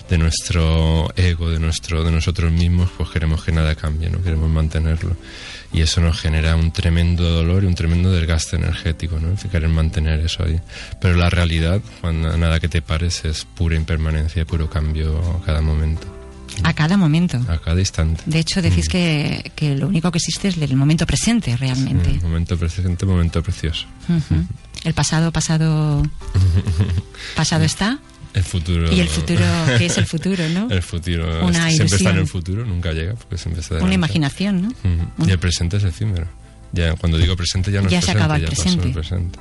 de 0.08 0.16
nuestro 0.16 1.12
ego, 1.16 1.50
de 1.50 1.58
nuestro 1.58 2.04
de 2.04 2.12
nosotros 2.12 2.52
mismos, 2.52 2.88
pues 2.96 3.10
queremos 3.10 3.42
que 3.42 3.50
nada 3.50 3.74
cambie, 3.74 4.10
no 4.10 4.22
queremos 4.22 4.48
mantenerlo. 4.48 5.16
Y 5.72 5.80
eso 5.80 6.00
nos 6.00 6.20
genera 6.20 6.54
un 6.54 6.70
tremendo 6.70 7.28
dolor 7.28 7.64
y 7.64 7.66
un 7.66 7.74
tremendo 7.74 8.12
desgaste 8.12 8.54
energético, 8.54 9.18
¿no? 9.18 9.34
Querer 9.50 9.70
mantener 9.70 10.20
eso 10.20 10.44
ahí. 10.44 10.60
Pero 11.00 11.16
la 11.16 11.28
realidad, 11.28 11.80
cuando 12.00 12.36
nada 12.36 12.60
que 12.60 12.68
te 12.68 12.80
pares, 12.80 13.24
es 13.24 13.44
pura 13.44 13.74
impermanencia, 13.74 14.44
puro 14.44 14.70
cambio 14.70 15.18
a 15.42 15.44
cada 15.44 15.62
momento, 15.62 16.06
A 16.64 16.72
cada 16.74 16.96
momento. 16.96 17.38
a 17.48 17.58
cada 17.58 17.78
instante. 17.80 18.22
De 18.26 18.38
hecho, 18.38 18.62
decís 18.62 18.88
que, 18.88 19.52
que 19.54 19.74
lo 19.76 19.88
único 19.88 20.10
que 20.10 20.18
existe 20.18 20.48
es 20.48 20.56
el 20.56 20.76
momento 20.76 21.06
presente, 21.06 21.56
realmente. 21.56 22.10
Mm, 22.14 22.22
momento 22.22 22.56
presente, 22.58 23.04
momento 23.06 23.42
precioso. 23.42 23.86
Ujú. 24.08 24.44
El 24.84 24.94
pasado, 24.94 25.30
pasado, 25.32 26.02
pasado 27.36 27.64
está. 27.64 27.98
El 28.34 28.44
futuro. 28.44 28.92
Y 28.92 29.00
el 29.00 29.08
futuro, 29.08 29.44
¿qué 29.78 29.86
es 29.86 29.96
el 29.98 30.06
futuro, 30.06 30.46
no? 30.50 30.68
El 30.70 30.82
futuro. 30.82 31.46
Una 31.46 31.70
es- 31.70 31.76
siempre 31.76 31.96
está 31.96 32.10
en 32.10 32.18
el 32.18 32.26
futuro, 32.26 32.66
nunca 32.66 32.92
llega, 32.92 33.14
porque 33.14 33.38
siempre 33.38 33.62
está 33.62 33.76
Una 33.76 33.94
imaginación, 33.94 34.60
¿no? 34.62 34.68
Ujú. 34.68 35.26
Y 35.28 35.30
el 35.30 35.38
presente 35.38 35.78
es 35.78 35.84
efímero. 35.84 36.26
Ya, 36.72 36.94
cuando 36.96 37.16
digo 37.16 37.34
presente 37.36 37.70
ya 37.72 37.80
no 37.80 37.88
Ya 37.88 37.98
es 38.00 38.04
se 38.04 38.12
presente, 38.12 38.22
acaba 38.24 38.36
el 38.36 38.42
ya 38.42 38.48
pasó 38.50 38.62
presente. 38.62 38.86
el 38.88 38.92
presente. 38.94 39.38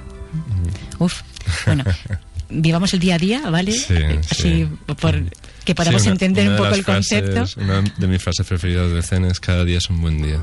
Uf. 0.99 1.21
Bueno, 1.65 1.83
vivamos 2.49 2.93
el 2.93 2.99
día 2.99 3.15
a 3.15 3.17
día, 3.17 3.49
¿vale? 3.49 3.71
Sí, 3.71 3.93
Así, 4.29 4.41
sí. 4.43 4.67
por 4.99 5.21
que 5.63 5.73
podamos 5.75 6.01
Sí, 6.01 6.07
una- 6.09 6.13
entender 6.13 6.47
una 6.47 6.51
un 6.51 6.57
de 6.57 6.63
poco 6.63 6.75
el 6.75 6.85
concepto. 6.85 7.45
una 7.61 7.81
de 7.81 8.07
mis 8.07 8.21
frases 8.21 8.45
preferidas 8.45 8.91
del 8.91 9.03
Zen 9.03 9.25
es 9.25 9.39
cada 9.39 9.63
día 9.65 9.77
es 9.79 9.89
un 9.89 10.01
buen 10.01 10.21
día. 10.21 10.39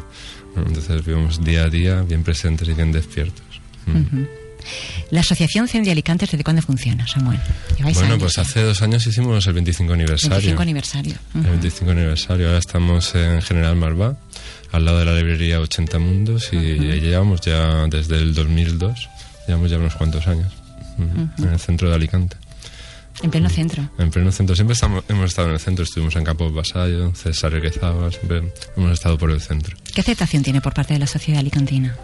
Entonces 0.57 1.05
vivimos 1.05 1.43
día 1.45 1.65
a 1.65 1.69
día 1.71 2.03
bien 2.03 2.23
presentes 2.25 2.69
y 2.69 2.75
bien 2.75 2.93
despiertos. 2.93 3.45
Mm. 3.87 4.25
La 5.11 5.21
Asociación 5.23 5.67
Zen 5.67 5.83
de 5.83 5.91
Alicantes, 5.91 6.31
¿desde 6.31 6.45
cuándo 6.45 6.63
funciona, 6.63 7.05
Samuel? 7.09 7.39
Bueno, 7.81 8.01
años, 8.01 8.19
pues 8.21 8.39
¿eh? 8.39 8.41
hace 8.43 8.63
dos 8.63 8.81
años 8.83 9.05
hicimos 9.07 9.45
el 9.47 9.55
25 9.55 9.93
aniversario. 9.93 10.37
25 10.37 10.63
aniversario. 10.63 11.15
El 11.35 11.41
Ujú. 11.41 11.51
25 11.51 11.91
aniversario. 11.91 12.47
Ahora 12.47 12.59
estamos 12.59 13.15
en 13.17 13.43
General 13.43 13.75
Marvá, 13.75 14.17
al 14.71 14.85
lado 14.85 15.01
de 15.01 15.05
la 15.07 15.15
librería 15.17 15.59
80 15.61 15.99
Mundos, 15.99 16.51
y 16.53 16.59
llevamos 17.01 17.41
ya 17.41 17.87
desde 17.89 18.17
el 18.19 18.35
2002, 18.35 19.09
llevamos 19.49 19.71
ya 19.71 19.79
unos 19.79 19.95
cuantos 19.97 20.29
años, 20.29 20.53
Ujú. 20.99 21.45
en 21.45 21.53
el 21.53 21.59
centro 21.59 21.89
de 21.89 21.95
Alicante. 21.95 22.37
En 23.23 23.31
pleno 23.31 23.49
centro. 23.49 23.89
En 23.99 24.11
pleno 24.11 24.33
centro, 24.33 24.57
siempre 24.57 24.73
estamos, 24.73 25.05
hemos 25.09 25.27
estado 25.27 25.49
en 25.49 25.55
el 25.55 25.61
centro, 25.61 25.85
estuvimos 25.85 26.17
en 26.17 26.25
Campos 26.25 26.53
Vasallo, 26.53 27.15
César 27.15 27.53
Requezaba, 27.53 28.11
siempre 28.11 28.53
hemos 28.77 28.93
estado 28.93 29.19
por 29.19 29.31
el 29.31 29.41
centro. 29.41 29.77
¿Qué 29.95 30.01
aceptación 30.01 30.43
tiene 30.43 30.61
por 30.61 30.73
parte 30.73 30.95
de 30.95 31.01
la 31.01 31.07
sociedad 31.07 31.41
alicantina? 31.41 31.95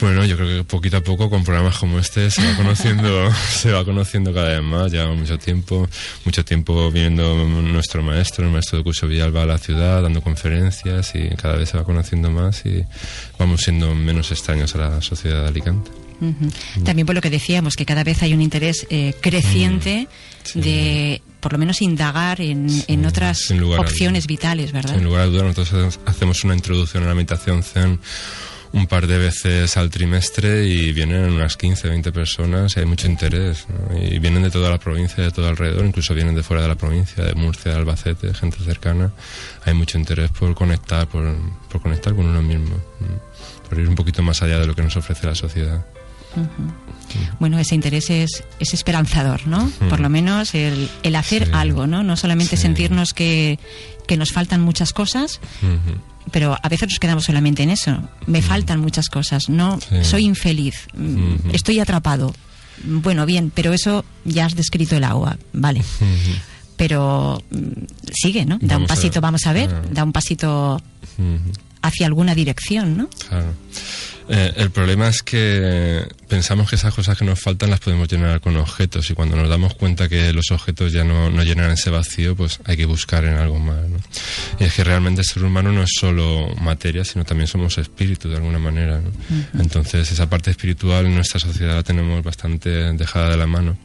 Bueno, 0.00 0.24
yo 0.24 0.36
creo 0.36 0.48
que 0.48 0.64
poquito 0.64 0.96
a 0.96 1.00
poco 1.02 1.30
con 1.30 1.44
programas 1.44 1.78
como 1.78 1.98
este 1.98 2.28
se 2.30 2.44
va 2.44 2.56
conociendo, 2.56 3.32
se 3.48 3.70
va 3.70 3.84
conociendo 3.84 4.34
cada 4.34 4.48
vez 4.48 4.62
más. 4.62 4.90
Llevamos 4.90 5.18
mucho 5.18 5.38
tiempo, 5.38 5.88
mucho 6.24 6.44
tiempo 6.44 6.90
viendo 6.90 7.36
nuestro 7.46 8.02
maestro, 8.02 8.44
el 8.44 8.50
maestro 8.50 8.78
de 8.78 8.84
Cucho 8.84 9.06
Villalba 9.06 9.42
a 9.42 9.46
la 9.46 9.58
ciudad, 9.58 10.02
dando 10.02 10.20
conferencias 10.20 11.12
y 11.14 11.28
cada 11.36 11.56
vez 11.56 11.68
se 11.68 11.76
va 11.76 11.84
conociendo 11.84 12.30
más 12.30 12.66
y 12.66 12.84
vamos 13.38 13.60
siendo 13.60 13.94
menos 13.94 14.32
extraños 14.32 14.74
a 14.74 14.78
la 14.78 15.00
sociedad 15.00 15.42
de 15.42 15.48
Alicante. 15.48 15.90
También 16.84 17.06
por 17.06 17.14
lo 17.14 17.20
que 17.20 17.30
decíamos, 17.30 17.76
que 17.76 17.84
cada 17.84 18.04
vez 18.04 18.22
hay 18.22 18.34
un 18.34 18.42
interés 18.42 18.86
eh, 18.90 19.14
creciente 19.20 20.08
de, 20.54 21.22
por 21.40 21.52
lo 21.52 21.58
menos, 21.58 21.82
indagar 21.82 22.40
en, 22.40 22.66
en 22.86 23.06
otras 23.06 23.52
opciones 23.78 24.26
vitales, 24.26 24.72
¿verdad? 24.72 24.94
Sin 24.94 25.04
lugar 25.04 25.22
a 25.22 25.26
dudas, 25.26 25.56
nosotros 25.56 26.00
hacemos 26.06 26.44
una 26.44 26.54
introducción 26.54 27.04
a 27.04 27.06
la 27.06 27.14
meditación 27.14 27.62
Zen 27.62 27.98
un 28.74 28.88
par 28.88 29.06
de 29.06 29.18
veces 29.18 29.76
al 29.76 29.88
trimestre 29.88 30.66
y 30.66 30.92
vienen 30.92 31.30
unas 31.32 31.56
15, 31.56 31.88
20 31.88 32.10
personas 32.10 32.76
y 32.76 32.80
hay 32.80 32.86
mucho 32.86 33.06
interés. 33.06 33.66
¿no? 33.68 33.96
Y 33.96 34.18
vienen 34.18 34.42
de 34.42 34.50
toda 34.50 34.68
la 34.68 34.78
provincia, 34.78 35.22
de 35.22 35.30
todo 35.30 35.48
alrededor, 35.48 35.86
incluso 35.86 36.12
vienen 36.12 36.34
de 36.34 36.42
fuera 36.42 36.62
de 36.62 36.68
la 36.68 36.74
provincia, 36.74 37.22
de 37.22 37.34
Murcia, 37.34 37.70
de 37.70 37.78
Albacete, 37.78 38.34
gente 38.34 38.58
cercana. 38.64 39.12
Hay 39.64 39.74
mucho 39.74 39.96
interés 39.96 40.30
por 40.32 40.52
conectar, 40.56 41.06
por, 41.06 41.36
por 41.70 41.82
conectar 41.82 42.16
con 42.16 42.26
uno 42.26 42.42
mismo, 42.42 42.74
¿no? 42.98 43.22
por 43.68 43.78
ir 43.78 43.88
un 43.88 43.94
poquito 43.94 44.24
más 44.24 44.42
allá 44.42 44.58
de 44.58 44.66
lo 44.66 44.74
que 44.74 44.82
nos 44.82 44.96
ofrece 44.96 45.24
la 45.24 45.36
sociedad. 45.36 45.86
Bueno, 47.38 47.58
ese 47.58 47.74
interés 47.74 48.10
es, 48.10 48.44
es 48.58 48.74
esperanzador, 48.74 49.46
¿no? 49.46 49.70
Por 49.88 50.00
lo 50.00 50.08
menos 50.08 50.54
el, 50.54 50.88
el 51.02 51.16
hacer 51.16 51.46
Sí. 51.46 51.50
algo, 51.54 51.86
¿no? 51.86 52.02
No 52.02 52.16
solamente 52.16 52.56
Sí. 52.56 52.62
sentirnos 52.62 53.12
que, 53.14 53.58
que 54.08 54.16
nos 54.16 54.32
faltan 54.32 54.60
muchas 54.62 54.92
cosas, 54.92 55.40
pero 56.30 56.56
a 56.60 56.68
veces 56.68 56.88
nos 56.88 56.98
quedamos 56.98 57.24
solamente 57.24 57.62
en 57.62 57.70
eso. 57.70 57.98
Me 58.26 58.42
faltan 58.42 58.80
muchas 58.80 59.08
cosas, 59.08 59.48
¿no? 59.48 59.78
Sí. 59.80 60.04
Soy 60.04 60.24
infeliz, 60.24 60.86
estoy 61.52 61.78
atrapado. 61.80 62.34
Bueno, 62.84 63.24
bien, 63.26 63.52
pero 63.54 63.72
eso 63.72 64.04
ya 64.24 64.46
has 64.46 64.56
descrito 64.56 64.96
el 64.96 65.04
agua, 65.04 65.36
vale. 65.52 65.82
Pero 66.76 67.40
mm, 67.50 67.84
sigue, 68.12 68.44
¿no? 68.44 68.58
Da 68.60 68.76
un 68.78 68.84
a- 68.84 68.86
pasito, 68.88 69.20
vamos 69.20 69.46
a 69.46 69.52
ver, 69.52 69.70
Ah. 69.72 69.82
da 69.92 70.02
un 70.02 70.12
pasito. 70.12 70.82
Hacia 71.84 72.06
alguna 72.06 72.34
dirección, 72.34 72.96
¿no? 72.96 73.08
Claro. 73.28 73.52
Eh, 74.26 74.54
el 74.56 74.70
problema 74.70 75.08
es 75.08 75.22
que 75.22 76.02
pensamos 76.28 76.70
que 76.70 76.76
esas 76.76 76.94
cosas 76.94 77.18
que 77.18 77.26
nos 77.26 77.38
faltan 77.38 77.68
las 77.68 77.80
podemos 77.80 78.08
llenar 78.08 78.40
con 78.40 78.56
objetos 78.56 79.10
y 79.10 79.14
cuando 79.14 79.36
nos 79.36 79.50
damos 79.50 79.74
cuenta 79.74 80.08
que 80.08 80.32
los 80.32 80.50
objetos 80.50 80.92
ya 80.92 81.04
no, 81.04 81.28
no 81.30 81.42
llenan 81.42 81.70
ese 81.70 81.90
vacío, 81.90 82.34
pues 82.34 82.58
hay 82.64 82.78
que 82.78 82.86
buscar 82.86 83.26
en 83.26 83.34
algo 83.34 83.58
más. 83.58 83.86
¿no? 83.86 83.98
Y 84.58 84.64
es 84.64 84.72
que 84.72 84.82
realmente 84.82 85.20
el 85.20 85.26
ser 85.26 85.44
humano 85.44 85.72
no 85.72 85.82
es 85.82 85.90
solo 86.00 86.48
materia, 86.62 87.04
sino 87.04 87.24
también 87.26 87.48
somos 87.48 87.76
espíritu 87.76 88.30
de 88.30 88.36
alguna 88.36 88.58
manera. 88.58 88.98
¿no? 88.98 89.60
Entonces 89.60 90.10
esa 90.10 90.28
parte 90.28 90.50
espiritual 90.50 91.04
en 91.04 91.16
nuestra 91.16 91.38
sociedad 91.38 91.74
la 91.74 91.82
tenemos 91.82 92.24
bastante 92.24 92.70
dejada 92.94 93.28
de 93.28 93.36
la 93.36 93.46
mano 93.46 93.76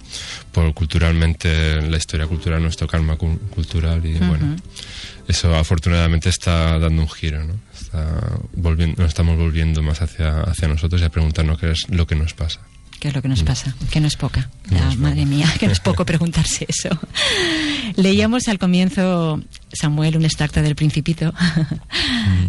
por 0.59 0.73
culturalmente 0.73 1.81
la 1.81 1.97
historia 1.97 2.27
cultural, 2.27 2.61
nuestro 2.61 2.87
karma 2.87 3.15
cu- 3.15 3.39
cultural 3.49 4.05
y 4.05 4.13
bueno. 4.17 4.57
Eso 5.27 5.55
afortunadamente 5.55 6.27
está 6.29 6.79
dando 6.79 7.01
un 7.03 7.09
giro, 7.09 7.43
¿no? 7.45 7.53
Está 7.79 8.39
volviendo, 8.55 9.01
nos 9.01 9.09
estamos 9.09 9.37
volviendo 9.37 9.81
más 9.83 10.01
hacia, 10.01 10.41
hacia 10.41 10.67
nosotros 10.67 11.01
y 11.01 11.05
a 11.05 11.09
preguntarnos 11.09 11.57
qué 11.59 11.71
es 11.71 11.87
lo 11.89 12.05
que 12.07 12.15
nos 12.15 12.33
pasa. 12.33 12.59
¿Qué 12.99 13.07
es 13.07 13.13
lo 13.15 13.21
que 13.21 13.29
nos 13.29 13.43
pasa? 13.43 13.73
Que 13.91 14.01
no 14.01 14.07
es 14.07 14.17
poca. 14.17 14.49
No 14.69 14.77
Ya, 14.77 14.89
es 14.89 14.97
madre 14.97 15.25
mía, 15.25 15.47
que 15.59 15.67
no 15.67 15.71
es 15.71 15.79
poco 15.79 16.03
preguntarse 16.11 16.65
eso. 16.67 16.89
Leíamos 17.95 18.47
al 18.49 18.59
comienzo, 18.59 19.41
Samuel, 19.71 20.17
un 20.17 20.25
extracto 20.25 20.61
del 20.61 20.75
Principito 20.75 21.33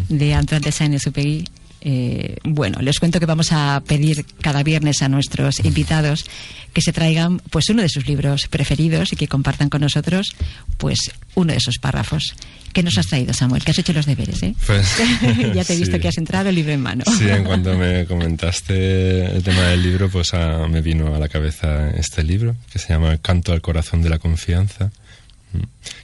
de 0.09 0.33
Antoine 0.33 0.63
de 0.65 0.71
Saint-Exupéry. 0.73 1.47
Eh, 1.83 2.37
bueno, 2.43 2.79
les 2.81 2.99
cuento 2.99 3.19
que 3.19 3.25
vamos 3.25 3.51
a 3.51 3.81
pedir 3.87 4.23
cada 4.41 4.61
viernes 4.61 5.01
a 5.01 5.09
nuestros 5.09 5.65
invitados 5.65 6.25
que 6.73 6.81
se 6.81 6.93
traigan 6.93 7.39
pues 7.49 7.69
uno 7.69 7.81
de 7.81 7.89
sus 7.89 8.07
libros 8.07 8.47
preferidos 8.47 9.11
y 9.13 9.15
que 9.15 9.27
compartan 9.27 9.69
con 9.69 9.81
nosotros 9.81 10.35
pues 10.77 11.11
uno 11.33 11.51
de 11.51 11.57
esos 11.57 11.79
párrafos. 11.79 12.35
¿Qué 12.71 12.83
nos 12.83 12.97
has 12.97 13.07
traído, 13.07 13.33
Samuel? 13.33 13.63
Que 13.63 13.71
has 13.71 13.79
hecho 13.79 13.93
los 13.93 14.05
deberes, 14.05 14.41
¿eh? 14.43 14.55
Pues, 14.65 14.87
ya 15.53 15.63
te 15.63 15.73
he 15.73 15.77
visto 15.77 15.95
sí. 15.95 16.01
que 16.01 16.07
has 16.07 16.17
entrado 16.17 16.49
el 16.49 16.55
libro 16.55 16.71
en 16.71 16.81
mano. 16.81 17.03
Sí, 17.17 17.27
en 17.27 17.43
cuanto 17.43 17.77
me 17.77 18.05
comentaste 18.05 19.25
el 19.25 19.43
tema 19.43 19.63
del 19.63 19.83
libro, 19.83 20.09
pues 20.09 20.31
me 20.69 20.81
vino 20.81 21.13
a 21.13 21.19
la 21.19 21.27
cabeza 21.27 21.89
este 21.89 22.23
libro 22.23 22.55
que 22.71 22.79
se 22.79 22.89
llama 22.89 23.17
Canto 23.17 23.51
al 23.51 23.61
corazón 23.61 24.01
de 24.01 24.09
la 24.09 24.19
confianza, 24.19 24.91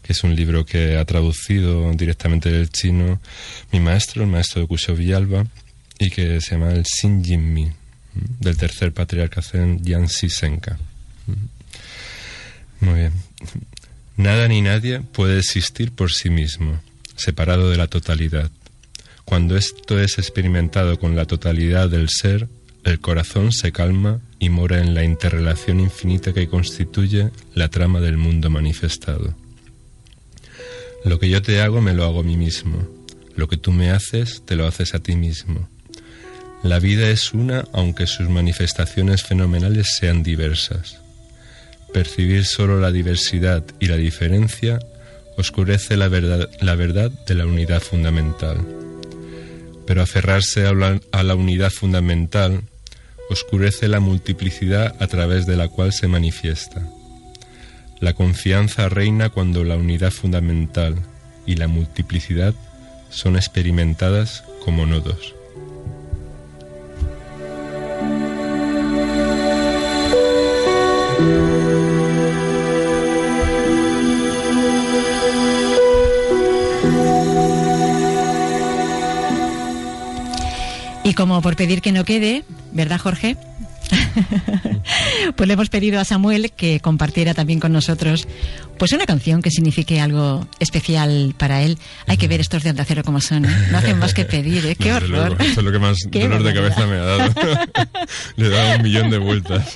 que 0.01 0.11
es 0.11 0.23
un 0.23 0.35
libro 0.35 0.65
que 0.65 0.97
ha 0.97 1.05
traducido 1.05 1.89
directamente 1.93 2.51
del 2.51 2.69
chino 2.69 3.21
mi 3.71 3.79
maestro, 3.79 4.23
el 4.23 4.29
maestro 4.29 4.61
de 4.61 4.67
Kusho 4.67 4.93
Villalba, 4.93 5.45
y 5.99 6.10
que 6.10 6.39
se 6.41 6.51
llama 6.51 6.71
el 6.73 6.83
Xin 6.83 7.23
Jin 7.23 7.53
Mi, 7.53 7.65
mm, 7.65 7.71
del 8.39 8.57
tercer 8.57 8.93
patriarca 8.93 9.41
zen 9.41 9.83
Yansi 9.83 10.29
Senka. 10.29 10.77
Muy 12.79 12.93
bien. 12.93 13.13
Nada 14.15 14.47
ni 14.47 14.62
nadie 14.62 15.01
puede 15.01 15.39
existir 15.39 15.91
por 15.91 16.12
sí 16.12 16.29
mismo, 16.29 16.79
separado 17.15 17.69
de 17.69 17.77
la 17.77 17.88
totalidad. 17.88 18.51
Cuando 19.25 19.57
esto 19.57 19.99
es 19.99 20.17
experimentado 20.17 20.99
con 20.99 21.15
la 21.15 21.25
totalidad 21.25 21.89
del 21.89 22.10
ser, 22.10 22.47
el 22.83 22.99
corazón 22.99 23.51
se 23.51 23.71
calma 23.71 24.21
y 24.39 24.49
mora 24.49 24.79
en 24.79 24.93
la 24.93 25.03
interrelación 25.03 25.79
infinita 25.79 26.33
que 26.33 26.47
constituye 26.47 27.31
la 27.53 27.69
trama 27.69 27.99
del 27.99 28.17
mundo 28.17 28.49
manifestado. 28.49 29.36
Lo 31.03 31.19
que 31.19 31.29
yo 31.29 31.41
te 31.41 31.62
hago 31.62 31.81
me 31.81 31.93
lo 31.93 32.05
hago 32.05 32.21
a 32.21 32.23
mí 32.23 32.38
mismo. 32.38 32.88
Lo 33.36 33.47
que 33.47 33.57
tú 33.57 33.71
me 33.71 33.91
haces, 33.91 34.43
te 34.45 34.55
lo 34.55 34.65
haces 34.65 34.93
a 34.93 34.99
ti 34.99 35.15
mismo. 35.15 35.67
La 36.63 36.79
vida 36.79 37.09
es 37.09 37.33
una 37.33 37.65
aunque 37.71 38.07
sus 38.07 38.29
manifestaciones 38.29 39.23
fenomenales 39.23 39.95
sean 39.97 40.23
diversas. 40.23 40.99
percibir 41.93 42.45
solo 42.45 42.79
la 42.79 42.91
diversidad 42.91 43.63
y 43.79 43.87
la 43.87 43.95
diferencia 43.95 44.79
oscurece 45.37 45.97
la 45.97 46.09
verdad, 46.09 47.11
de 47.25 47.35
la 47.35 47.45
unidad 47.45 47.81
fundamental. 47.81 48.57
Pero 49.85 50.01
aferrarse 50.01 50.67
a 50.67 51.23
la 51.23 51.35
unidad 51.35 51.71
fundamental 51.71 52.63
oscurece 53.29 53.87
la 53.87 53.99
multiplicidad 53.99 54.95
a 54.99 55.07
través 55.07 55.45
de 55.45 55.57
la 55.57 55.67
cual 55.67 55.93
se 55.93 56.07
manifiesta. 56.07 56.81
La 57.99 58.13
confianza 58.13 58.89
reina 58.89 59.29
cuando 59.29 59.63
la 59.63 59.75
unidad 59.75 60.11
fundamental 60.11 60.95
y 61.45 61.55
la 61.55 61.67
multiplicidad 61.67 62.53
son 63.09 63.37
experimentadas 63.37 64.43
como 64.63 64.85
nodos. 64.85 65.37
Como 81.17 81.41
por 81.41 81.56
pedir 81.56 81.82
que 81.82 81.91
no 81.91 82.06
quede, 82.06 82.43
¿verdad, 82.71 82.99
Jorge? 82.99 83.36
pues 85.36 85.47
le 85.47 85.53
hemos 85.53 85.69
pedido 85.69 85.99
a 85.99 86.06
Samuel 86.06 86.51
que 86.51 86.80
compartiera 86.80 87.34
también 87.34 87.60
con 87.60 87.71
nosotros 87.71 88.27
pues 88.77 88.91
una 88.91 89.06
canción 89.06 89.41
que 89.41 89.49
signifique 89.49 89.99
algo 89.99 90.47
especial 90.60 91.34
para 91.38 91.62
él. 91.63 91.80
Hay 92.06 92.17
que 92.17 92.27
ver 92.27 92.39
estos 92.39 92.62
de 92.63 92.69
Onda 92.69 92.86
Cero 92.86 93.01
como 93.03 93.19
son, 93.19 93.45
¿eh? 93.45 93.67
no 93.71 93.77
hacen 93.80 93.97
más 93.97 94.13
que 94.13 94.25
pedir, 94.36 94.65
¿eh? 94.67 94.75
qué 94.75 94.89
No, 94.89 94.97
horror. 94.97 95.10
luego, 95.10 95.36
Eso 95.39 95.60
es 95.62 95.65
lo 95.65 95.71
que 95.71 95.80
más 95.80 95.97
Qué 96.12 96.21
dolor 96.23 96.43
de 96.43 96.53
cabeza 96.53 96.86
me 96.86 96.95
ha 96.97 97.03
dado. 97.03 97.34
Le 98.36 98.45
he 98.45 98.49
dado 98.49 98.75
un 98.77 98.84
millón 98.84 99.10
de 99.10 99.17
vueltas. 99.17 99.75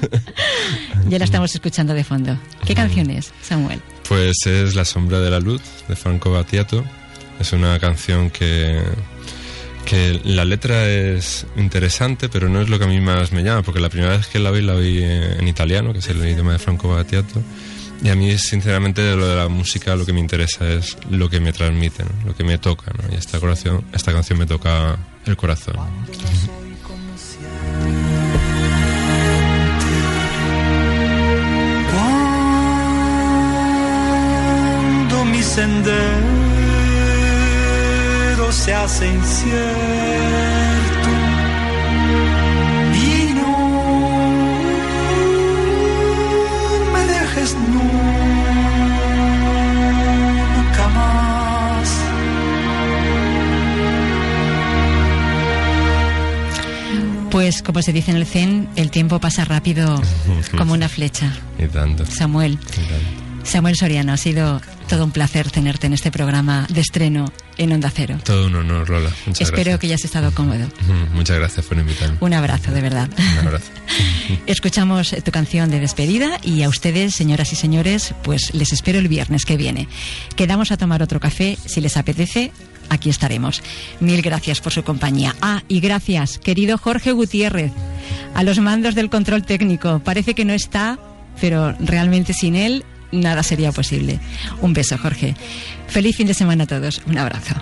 Ya 1.10 1.18
la 1.18 1.26
estamos 1.26 1.54
escuchando 1.56 1.94
de 1.96 2.04
fondo. 2.04 2.38
¿Qué 2.66 2.76
canción 2.76 3.10
es, 3.10 3.32
Samuel? 3.42 3.82
Pues 4.08 4.36
es 4.46 4.76
La 4.76 4.86
sombra 4.86 5.20
de 5.20 5.32
la 5.32 5.40
luz 5.40 5.62
de 5.88 5.96
Franco 5.96 6.32
Battiato. 6.32 6.84
Es 7.40 7.54
una 7.54 7.80
canción 7.80 8.30
que, 8.30 8.84
que 9.86 10.20
la 10.24 10.46
letra 10.46 10.88
es 10.88 11.46
interesante, 11.58 12.30
pero 12.30 12.50
no 12.50 12.62
es 12.62 12.70
lo 12.70 12.78
que 12.80 12.86
a 12.86 12.88
mí 12.88 13.00
más 13.02 13.32
me 13.32 13.44
llama, 13.44 13.62
porque 13.62 13.80
la 13.80 13.90
primera 13.90 14.18
vez 14.18 14.28
que 14.28 14.40
la 14.40 14.52
oí 14.52 14.62
la 14.62 14.76
eh, 14.78 15.38
en 15.40 15.48
italiano, 15.48 15.94
que 15.94 16.00
es 16.00 16.08
el 16.10 16.18
idioma 16.18 16.54
de 16.54 16.60
Franco 16.60 16.90
Battiato. 16.90 17.42
Y 18.04 18.10
a 18.10 18.16
mí, 18.16 18.36
sinceramente, 18.38 19.16
lo 19.16 19.28
de 19.28 19.36
la 19.36 19.48
música 19.48 19.96
lo 19.96 20.06
que 20.06 20.14
me 20.14 20.20
interesa 20.20 20.68
es 20.68 20.98
lo 21.10 21.30
que 21.30 21.40
me 21.40 21.54
transmite, 21.54 22.04
¿no? 22.04 22.10
lo 22.26 22.36
que 22.36 22.44
me 22.44 22.58
toca. 22.58 22.92
¿no? 22.98 23.14
Y 23.14 23.18
esta, 23.18 23.40
corazón, 23.40 23.84
esta 23.94 24.12
canción 24.12 24.40
me 24.40 24.48
toca 24.48 24.98
el 25.26 25.38
corazón. 25.38 25.76
Cuando 35.12 35.26
mi 35.26 35.44
se 38.72 38.76
hace 38.76 39.06
incierto 39.06 39.60
y 42.96 43.34
no 43.34 43.52
me 46.94 47.02
dejes 47.06 47.54
nunca 47.54 47.84
más. 50.88 51.90
Pues 57.30 57.62
como 57.62 57.82
se 57.82 57.92
dice 57.92 58.12
en 58.12 58.18
el 58.18 58.26
Zen, 58.26 58.70
el 58.78 58.90
tiempo 58.90 59.20
pasa 59.20 59.44
rápido 59.44 60.02
como 60.58 60.72
una 60.72 60.88
flecha. 60.88 61.34
Y 61.60 61.68
tanto. 61.68 62.06
Samuel. 62.06 62.54
Y 62.54 62.76
tanto. 62.88 63.22
Samuel 63.44 63.76
Soriano, 63.76 64.14
ha 64.14 64.18
sido 64.18 64.62
todo 64.88 65.04
un 65.04 65.12
placer 65.12 65.52
tenerte 65.52 65.88
en 65.88 65.94
este 65.94 66.10
programa 66.10 66.68
de 66.70 66.80
estreno 66.80 67.34
en 67.58 67.72
Onda 67.74 67.92
Cero. 67.94 68.18
Todo 68.24 68.48
un 68.48 68.56
honor, 68.56 68.90
Lola. 68.90 69.10
Muchas 69.26 69.42
Espero 69.42 69.64
gracias. 69.64 69.80
que 69.80 69.88
hayas 69.88 70.06
estado 70.06 70.32
cómodo. 70.34 70.66
Ujú, 70.66 71.16
Muchas 71.16 71.38
gracias 71.38 71.66
por 71.66 71.78
invitarme. 71.78 72.18
Un 72.20 72.34
abrazo, 72.34 72.72
de 72.72 72.82
verdad. 72.82 73.10
Un 73.42 73.48
abrazo. 73.48 73.66
Escuchamos 74.48 75.16
tu 75.24 75.32
canción 75.32 75.70
de 75.70 75.80
despedida 75.80 76.40
y 76.44 76.64
a 76.64 76.70
ustedes, 76.70 77.14
señoras 77.16 77.52
y 77.54 77.56
señores, 77.56 78.14
pues 78.24 78.54
les 78.54 78.72
espero 78.74 79.00
el 79.00 79.08
viernes 79.08 79.46
que 79.46 79.58
viene. 79.58 79.88
Quedamos 80.36 80.72
a 80.72 80.78
tomar 80.78 81.02
otro 81.04 81.20
café, 81.20 81.58
si 81.66 81.82
les 81.82 81.98
apetece, 81.98 82.52
aquí 82.90 83.10
estaremos. 83.10 83.62
Mil 84.00 84.22
gracias 84.22 84.62
por 84.62 84.72
su 84.74 84.84
compañía. 84.84 85.36
Ah, 85.42 85.64
y 85.68 85.80
gracias, 85.80 86.38
querido 86.38 86.78
Jorge 86.78 87.12
Gutiérrez, 87.12 87.72
a 88.34 88.44
los 88.44 88.60
mandos 88.60 88.96
del 88.96 89.10
control 89.10 89.44
técnico. 89.46 90.00
Parece 90.04 90.34
que 90.34 90.46
no 90.46 90.54
está, 90.54 90.98
pero 91.40 91.74
realmente 91.80 92.34
sin 92.34 92.56
él 92.56 92.86
nada 93.12 93.44
sería 93.44 93.72
posible. 93.72 94.20
Un 94.62 94.74
beso, 94.74 94.98
Jorge. 94.98 95.36
Feliz 95.88 96.16
fin 96.16 96.28
de 96.28 96.34
semana 96.34 96.64
a 96.64 96.68
todos. 96.68 97.02
Un 97.08 97.18
abrazo. 97.18 97.56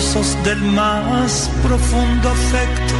Del 0.00 0.62
más 0.72 1.50
profundo 1.62 2.30
afecto 2.30 2.94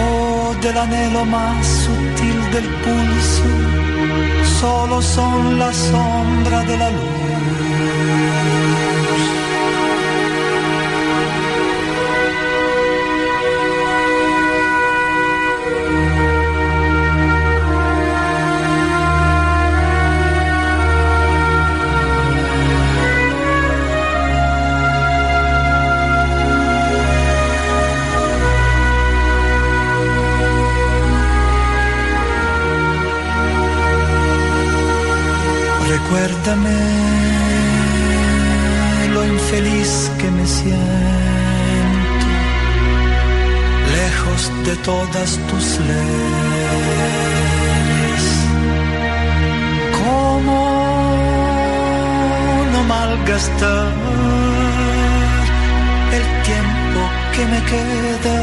o 0.00 0.54
del 0.62 0.78
anhelo 0.78 1.24
más 1.26 1.66
sutil 1.66 2.50
del 2.50 2.66
pulso 2.82 3.44
solo 4.58 5.02
son 5.02 5.58
la 5.58 5.70
sombra 5.70 6.62
de 6.64 6.76
la 6.78 6.90
luz. 6.90 7.61
Recuérdame 36.12 36.78
lo 39.14 39.24
infeliz 39.24 40.10
que 40.18 40.30
me 40.30 40.46
siento, 40.46 42.26
lejos 43.96 44.52
de 44.66 44.76
todas 44.84 45.38
tus 45.48 45.78
leyes. 45.80 46.24
¿Cómo 50.04 50.58
no 52.72 52.80
malgastar 52.84 53.92
el 56.18 56.24
tiempo 56.44 57.00
que 57.34 57.42
me 57.52 57.60
queda? 57.70 58.36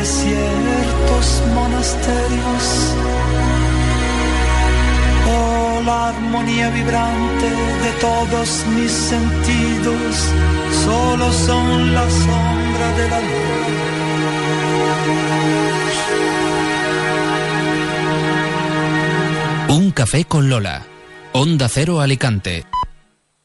de 0.00 0.04
ciertos 0.04 1.42
monasterios 1.54 2.94
Oh, 5.32 5.82
la 5.84 6.08
armonía 6.08 6.70
vibrante 6.70 7.46
de 7.46 7.92
todos 8.00 8.64
mis 8.74 8.90
sentidos 8.90 10.32
solo 10.84 11.32
son 11.32 11.94
la 11.94 12.10
sombra 12.10 12.92
de 12.96 13.10
la 13.10 13.20
luz. 13.20 13.28
Un 19.68 19.90
café 19.92 20.24
con 20.24 20.48
Lola. 20.48 20.82
Onda 21.32 21.68
Cero 21.68 22.00
Alicante. 22.00 22.69